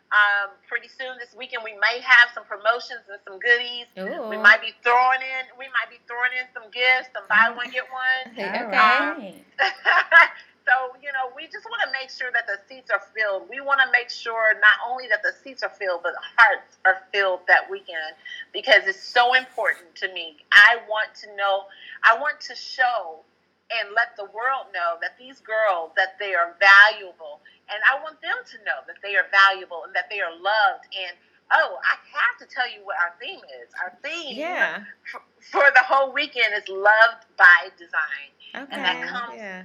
[0.09, 3.85] Um, pretty soon this weekend, we may have some promotions and some goodies.
[4.01, 4.25] Ooh.
[4.27, 5.45] We might be throwing in.
[5.53, 8.33] We might be throwing in some gifts, some buy one get one.
[8.39, 8.65] Okay.
[8.65, 9.37] All right.
[10.69, 13.49] so you know, we just want to make sure that the seats are filled.
[13.49, 16.77] We want to make sure not only that the seats are filled, but the hearts
[16.85, 18.13] are filled that weekend
[18.53, 20.37] because it's so important to me.
[20.53, 21.65] I want to know.
[22.05, 23.25] I want to show
[23.71, 27.37] and let the world know that these girls that they are valuable
[27.69, 30.89] and i want them to know that they are valuable and that they are loved
[30.89, 31.13] and
[31.53, 34.81] oh i have to tell you what our theme is our theme Yeah.
[35.11, 35.21] for,
[35.53, 38.73] for the whole weekend is loved by design Okay.
[38.73, 39.63] and that comes- yeah.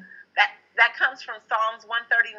[0.77, 2.35] That comes from Psalms 139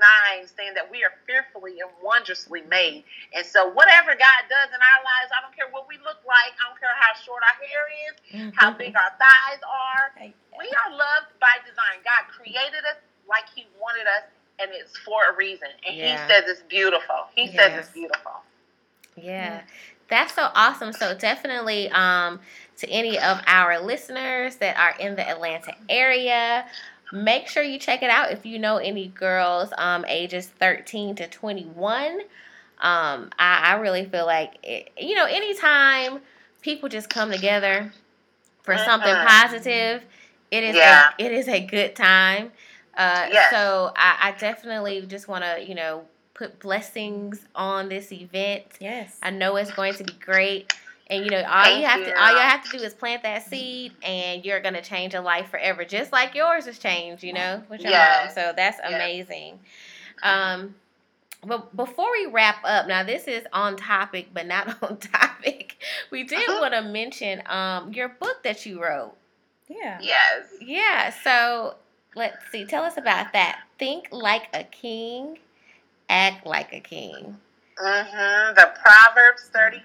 [0.47, 3.03] saying that we are fearfully and wondrously made.
[3.33, 6.51] And so whatever God does in our lives, I don't care what we look like,
[6.59, 8.13] I don't care how short our hair is,
[8.55, 10.11] how big our thighs are.
[10.59, 12.03] We are loved by design.
[12.03, 14.27] God created us like he wanted us
[14.59, 15.67] and it's for a reason.
[15.87, 16.19] And Yeah.
[16.19, 17.27] he says it's beautiful.
[17.35, 18.43] He says it's beautiful.
[19.15, 19.61] Yeah.
[20.07, 20.93] That's so awesome.
[20.93, 22.39] So definitely um
[22.77, 26.65] to any of our listeners that are in the Atlanta area,
[27.11, 31.27] make sure you check it out if you know any girls um ages 13 to
[31.27, 32.21] 21.
[32.79, 36.19] Um I, I really feel like it, you know anytime
[36.61, 37.91] people just come together
[38.63, 39.25] for something Mhm.
[39.27, 40.03] positive,
[40.51, 41.09] it is Yeah.
[41.19, 42.51] a, it is a good time.
[42.97, 43.51] Uh, Yes.
[43.51, 48.63] So I, I definitely just want to, you know, put blessings on this event.
[48.79, 49.17] Yes.
[49.21, 50.73] I know it's going to be great.
[51.07, 52.05] And you know, all Thank you have you.
[52.05, 55.21] to all you have to do is plant that seed and you're gonna change a
[55.21, 58.21] life forever, just like yours has changed, you know, with your Yes.
[58.21, 58.29] mom.
[58.33, 58.95] So that's Yes.
[58.95, 59.59] amazing.
[60.23, 60.75] Um
[61.45, 65.77] but before we wrap up, now this is on topic but not on topic.
[66.11, 66.61] We did Uh-huh.
[66.61, 69.13] want to mention um your book that you wrote.
[69.67, 69.99] Yeah.
[70.01, 70.47] Yes.
[70.61, 71.75] Yeah, so
[72.15, 72.65] let's see.
[72.65, 73.61] Tell us about that.
[73.77, 75.39] Think like a king,
[76.09, 77.37] act like a king.
[77.77, 79.83] Hmm The Proverbs 31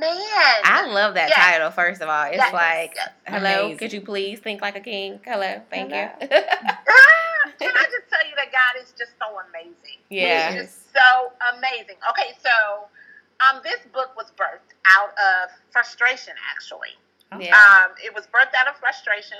[0.00, 0.60] man.
[0.64, 1.38] I love that Yes.
[1.38, 2.24] title, first of all.
[2.24, 2.52] It's Yes.
[2.52, 3.10] like, Yes.
[3.26, 3.78] hello, Amazing.
[3.78, 5.20] could you please think like a king?
[5.24, 6.10] Hello, thank Hello.
[6.20, 6.28] you.
[6.90, 9.98] Ah, Can I just tell you that God is just so amazing?
[10.10, 10.50] Yeah.
[10.50, 11.96] He's just so amazing.
[12.10, 12.50] Okay, so
[13.46, 16.98] um, this book was birthed out of frustration, actually.
[17.38, 17.54] yeah.
[17.54, 19.38] Um, it was birthed out of frustration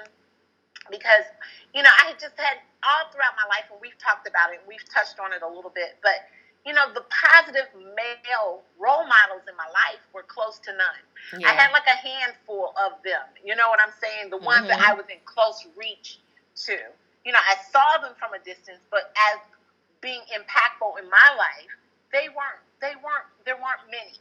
[0.91, 1.27] because,
[1.75, 4.61] you know, I had just had all throughout my life, and we've talked about it,
[4.69, 6.23] we've touched on it a little bit, but
[6.67, 11.03] you know, the positive male role models in my life were close to none.
[11.41, 11.49] Yeah.
[11.49, 13.25] I had like a handful of them.
[13.45, 14.31] You know what I'm saying?
[14.31, 14.77] The ones mm-hmm.
[14.77, 16.21] that I was in close reach
[16.67, 16.77] to.
[17.25, 19.41] You know, I saw them from a distance, but as
[20.01, 21.73] being impactful in my life,
[22.13, 22.63] they weren't.
[22.81, 23.29] They weren't.
[23.45, 24.17] There weren't many.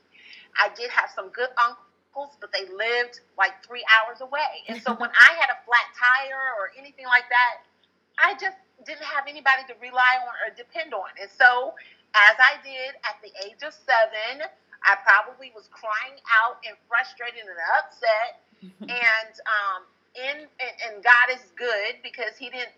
[0.58, 4.66] I did have some good uncles, but they lived like three hours away.
[4.68, 7.64] And so when I had a flat tire or anything like that,
[8.18, 11.10] I just didn't have anybody to rely on or depend on.
[11.22, 11.74] And so
[12.16, 14.48] as I did at the age of seven.
[14.84, 18.46] I probably was crying out and frustrated and upset.
[18.82, 19.82] and um,
[20.16, 22.74] in and, and God is good because He didn't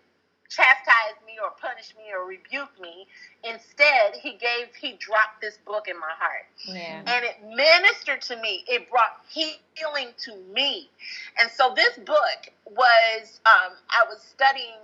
[0.48, 3.06] chastise me or punish me or rebuke me.
[3.44, 7.02] Instead, He gave He dropped this book in my heart, yeah.
[7.06, 8.64] and it ministered to me.
[8.68, 10.90] It brought healing to me,
[11.38, 14.76] and so this book was um, I was studying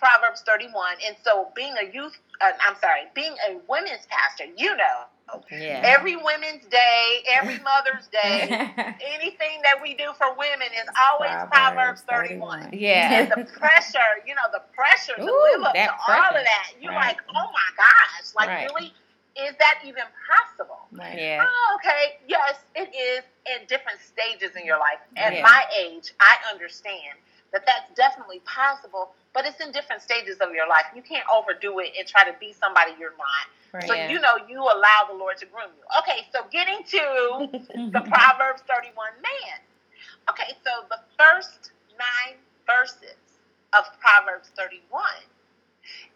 [0.00, 0.96] Proverbs 31.
[1.06, 5.06] And so, being a youth, uh, I'm sorry, being a women's pastor, you know,
[5.50, 5.82] yeah.
[5.84, 8.48] every Women's Day, every Mother's Day,
[9.14, 12.62] anything that we do for women is always Proverbs, Proverbs 31.
[12.64, 12.80] 31.
[12.80, 13.20] Yeah.
[13.20, 16.22] And the pressure, you know, the pressure to Ooh, live up to pressure.
[16.22, 16.72] all of that.
[16.80, 17.16] You're right.
[17.16, 18.70] like, oh my gosh, like right.
[18.74, 18.92] really?
[19.36, 20.80] Is that even possible?
[20.92, 21.16] Right.
[21.16, 21.46] Yeah.
[21.46, 22.18] Oh, okay.
[22.26, 24.98] Yes, it is in different stages in your life.
[25.16, 25.42] At yeah.
[25.42, 27.16] my age, I understand
[27.52, 30.84] that that's definitely possible, but it's in different stages of your life.
[30.94, 33.46] You can't overdo it and try to be somebody you're not.
[33.72, 33.86] Right.
[33.86, 35.84] So you know you allow the Lord to groom you.
[36.00, 37.48] Okay, so getting to
[37.92, 39.58] the Proverbs 31 man.
[40.28, 42.36] Okay, so the first nine
[42.66, 43.16] verses
[43.72, 45.02] of Proverbs 31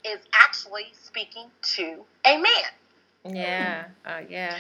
[0.05, 3.35] is actually speaking to a man.
[3.37, 4.59] Yeah, uh, yeah.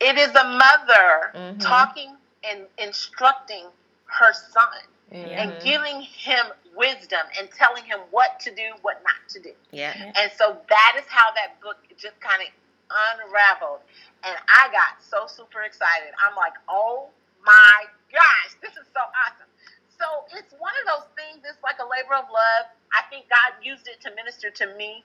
[0.00, 1.58] It is a mother mm-hmm.
[1.58, 3.66] talking and instructing
[4.06, 4.66] her son
[5.14, 5.30] mm-hmm.
[5.30, 6.46] and giving him
[6.76, 9.54] wisdom and telling him what to do, what not to do.
[9.70, 9.94] Yeah.
[9.94, 12.50] And so that is how that book just kind of
[12.90, 13.80] unraveled.
[14.26, 16.10] And I got so super excited.
[16.18, 17.08] I'm like, oh
[17.46, 19.48] my gosh, this is so awesome.
[19.94, 22.66] So it's one of those things, it's like a labor of love.
[22.90, 25.04] I think God used it to minister to me.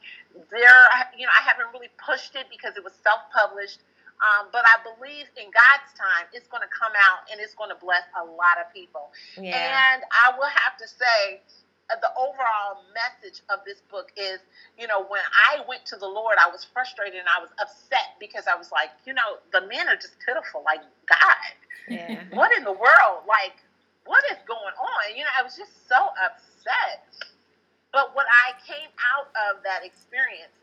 [0.50, 0.82] There,
[1.14, 3.86] you know, I haven't really pushed it because it was self published.
[4.20, 7.72] Um, but I believe in God's time, it's going to come out and it's going
[7.72, 9.16] to bless a lot of people.
[9.40, 9.56] Yeah.
[9.56, 11.40] And I will have to say,
[11.88, 14.44] uh, the overall message of this book is,
[14.78, 18.20] you know, when I went to the Lord, I was frustrated and I was upset
[18.20, 20.68] because I was like, you know, the men are just pitiful.
[20.68, 21.52] Like, God,
[21.88, 22.22] yeah.
[22.38, 23.24] what in the world?
[23.24, 23.58] Like,
[24.06, 25.02] what is going on?
[25.16, 27.08] You know, I was just so upset.
[27.92, 30.54] But when I came out of that experience,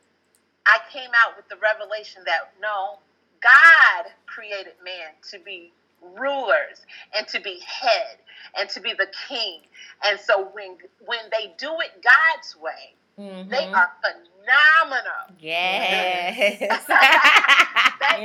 [0.67, 2.99] I came out with the revelation that no,
[3.43, 5.73] God created man to be
[6.03, 6.85] rulers
[7.17, 8.19] and to be head
[8.59, 9.61] and to be the king.
[10.05, 13.49] And so when when they do it God's way, mm-hmm.
[13.51, 15.37] they are phenomenal.
[15.41, 16.37] Yes.
[16.59, 16.89] they yes.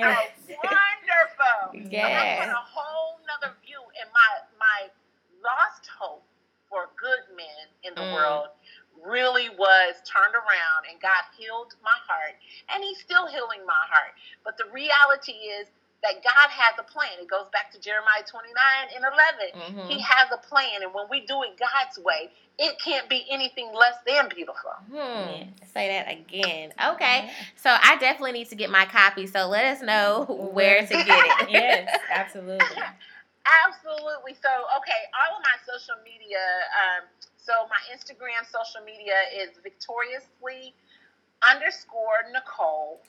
[0.04, 0.24] are
[0.64, 1.92] wonderful.
[1.92, 2.42] Yes.
[2.44, 4.90] And a whole nother view in my my
[5.44, 6.24] lost hope
[6.70, 8.14] for good men in the mm.
[8.14, 8.48] world
[9.06, 12.36] really was turned around and God healed my heart
[12.70, 14.14] and he's still healing my heart.
[14.44, 15.68] But the reality is
[16.04, 17.22] that God has a plan.
[17.22, 18.54] It goes back to Jeremiah 29
[18.96, 19.78] and 11.
[19.78, 19.90] Mm-hmm.
[19.90, 23.72] He has a plan and when we do it God's way, it can't be anything
[23.74, 24.72] less than beautiful.
[24.92, 25.50] Hmm.
[25.74, 26.74] Say that again.
[26.94, 27.32] Okay.
[27.56, 29.26] So I definitely need to get my copy.
[29.26, 31.50] So let us know where to get it.
[31.50, 32.66] yes, absolutely.
[33.66, 34.34] absolutely.
[34.42, 36.42] So, okay, all of my social media
[36.78, 37.08] um,
[37.42, 40.74] so my Instagram social media is victoriously
[41.42, 43.02] underscore Nicole.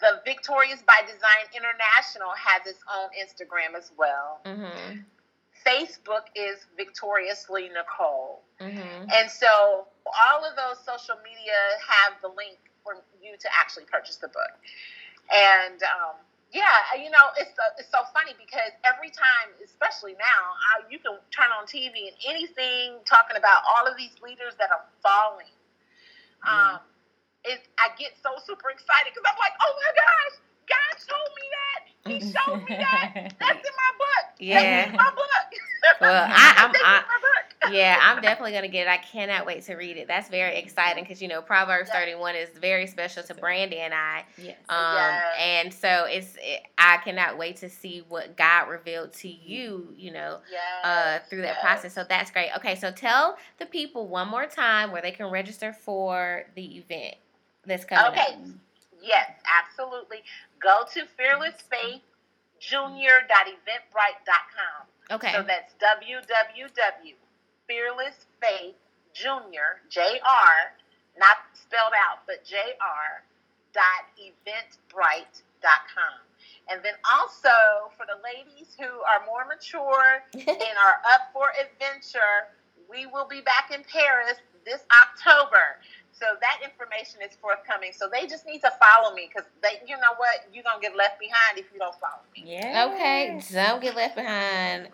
[0.00, 4.40] The Victorious by Design International has its own Instagram as well.
[4.44, 5.06] Mm-hmm.
[5.66, 8.42] Facebook is Victoriously Nicole.
[8.60, 9.06] Mm-hmm.
[9.12, 14.16] And so all of those social media have the link for you to actually purchase
[14.16, 14.56] the book.
[15.30, 16.16] And um,
[16.50, 20.42] yeah, you know, it's so, it's so funny because every time, especially now,
[20.74, 24.70] I, you can turn on TV and anything talking about all of these leaders that
[24.74, 25.54] are falling.
[26.42, 26.82] Um,
[27.46, 30.34] it, I get so super excited because I'm like, oh my gosh,
[30.66, 31.80] God showed me that.
[32.10, 33.34] He showed me that.
[33.38, 34.26] That's in my book.
[34.42, 34.58] Yeah.
[34.58, 35.48] That's in my book.
[36.02, 36.94] well, I, I'm, I,
[37.70, 38.90] yeah, I'm definitely gonna get it.
[38.90, 40.08] I cannot wait to read it.
[40.08, 44.24] That's very exciting because you know Proverbs 31 is very special to Brandy and I.
[44.38, 44.56] Yes.
[44.68, 45.34] Um, yes.
[45.38, 49.92] and so it's it, I cannot wait to see what God revealed to you.
[49.96, 50.84] You know, yes.
[50.84, 51.62] uh, through that yes.
[51.62, 51.92] process.
[51.92, 52.48] So that's great.
[52.56, 57.16] Okay, so tell the people one more time where they can register for the event
[57.66, 58.12] that's coming.
[58.12, 58.34] Okay.
[58.34, 58.40] Up.
[59.02, 60.22] Yes, absolutely.
[60.62, 61.04] Go to
[62.60, 64.86] fearlessfaithjunior.eventbrite.com.
[65.10, 65.32] Okay.
[65.32, 67.19] So that's www
[67.70, 68.74] fearlessfaith
[69.14, 69.78] Jr.
[69.88, 70.50] Jr.
[71.18, 73.22] Not spelled out, but Jr.
[73.72, 76.18] Dot eventbrite.com.
[76.70, 82.50] And then also for the ladies who are more mature and are up for adventure,
[82.90, 85.78] we will be back in Paris this October.
[86.12, 87.92] So that information is forthcoming.
[87.94, 90.94] So they just need to follow me because they, you know what, you're gonna get
[90.96, 92.44] left behind if you don't follow me.
[92.46, 92.90] Yeah.
[92.92, 94.88] Okay, don't get left behind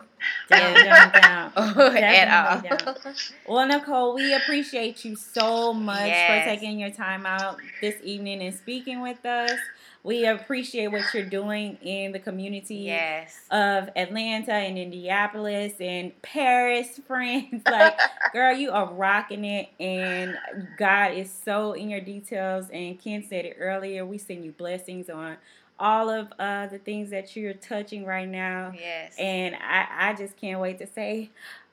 [0.49, 1.53] Down, down, down.
[1.57, 3.13] at Definitely
[3.47, 3.57] all.
[3.57, 6.45] Well, Nicole, we appreciate you so much Yes.
[6.45, 9.59] for taking your time out this evening and speaking with us.
[10.07, 13.41] We appreciate what you're doing in the community yes.
[13.51, 17.65] of Atlanta and Indianapolis and Paris, France.
[17.69, 17.99] Like,
[18.33, 20.39] girl, you are rocking it, and
[20.79, 22.67] God is so in your details.
[22.73, 24.07] And Ken said it earlier.
[24.07, 25.39] We send you blessings on
[25.77, 28.75] all of uh, the things that you're touching right now.
[28.79, 29.17] Yes.
[29.19, 31.31] And I, I just can't wait to say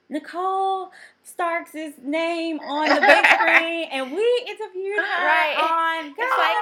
[0.09, 0.91] Nicole
[1.23, 5.57] Starks' name on the big screen, and we interviewed her Right.
[5.57, 6.13] on.
[6.13, 6.59] It's like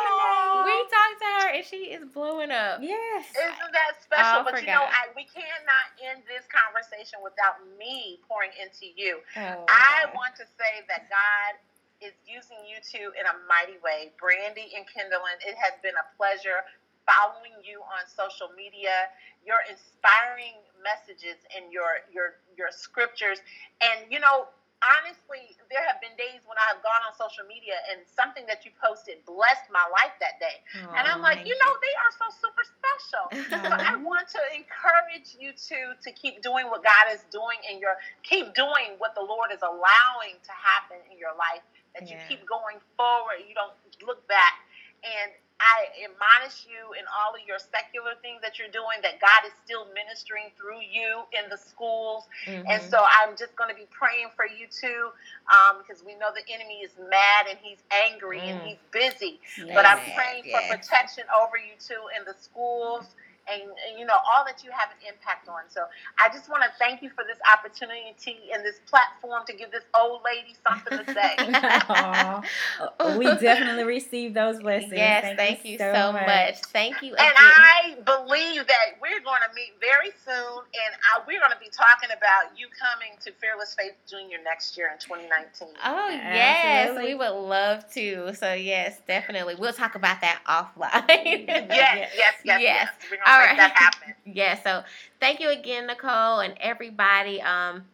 [0.65, 2.79] we talked to her and she is blowing up.
[2.81, 3.25] yes.
[3.33, 4.43] Isn't that special?
[4.45, 4.85] But you know.
[4.85, 9.19] I, we cannot end this conversation without me pouring into you.
[9.35, 10.13] Oh, I God.
[10.13, 11.57] want to say that God
[12.01, 14.13] is using you two in a mighty way.
[14.21, 16.61] Brandy and Kindlen, it has been a pleasure
[17.09, 19.09] following you on social media.
[19.45, 23.39] You're inspiring messages and your your your scriptures,
[23.81, 24.47] and you know.
[24.81, 28.65] Honestly, there have been days when I have gone on social media and something that
[28.65, 30.57] you posted blessed my life that day.
[30.97, 33.25] And I'm like, you know, they are so super special.
[33.51, 37.79] So I want to encourage you to to keep doing what God is doing in
[37.79, 41.63] your keep doing what the Lord is allowing to happen in your life.
[41.93, 43.45] That you keep going forward.
[43.47, 43.75] You don't
[44.05, 44.57] look back.
[45.03, 45.31] And
[45.61, 49.53] I admonish you in all of your secular things that you're doing that God is
[49.63, 52.25] still ministering through you in the schools.
[52.47, 52.89] And Mhm.
[52.89, 55.13] so I'm just going to be praying for you too,
[55.53, 58.67] um, because we know the enemy is mad and he's angry and Mm.
[58.67, 59.41] he's busy.
[59.75, 60.53] But I'm praying yes.
[60.61, 63.15] for protection over you too in the schools
[63.49, 65.61] and, and, you know all that you have an impact on.
[65.69, 65.85] So
[66.19, 69.83] I just want to thank you for this opportunity and this platform to give this
[69.97, 71.35] old lady something to say.
[73.17, 74.93] We definitely received those blessings.
[74.93, 76.59] Yes, thank, you, so much.
[76.71, 77.27] Thank you again.
[77.27, 81.59] And I believe that we're going to meet very soon, and I, we're going to
[81.59, 85.75] be talking about you coming to Fearless Faith Junior next year in 2019.
[85.83, 87.13] Oh yes, Absolutely.
[87.13, 88.33] we would love to.
[88.35, 89.55] So yes, definitely.
[89.55, 91.47] We'll talk about that offline.
[91.47, 92.61] Yes, yes, yes, yes.
[92.61, 92.89] Yes.
[93.09, 93.57] We're going to All make right.
[93.57, 94.15] that happen.
[94.25, 94.83] yeah, so
[95.19, 97.41] thank you again, Nicole, and everybody.
[97.41, 97.85] Um,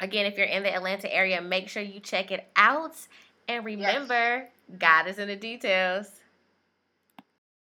[0.00, 2.96] again, if you're in the Atlanta area, make sure you check it out.
[3.48, 6.20] And remember, God is in the details.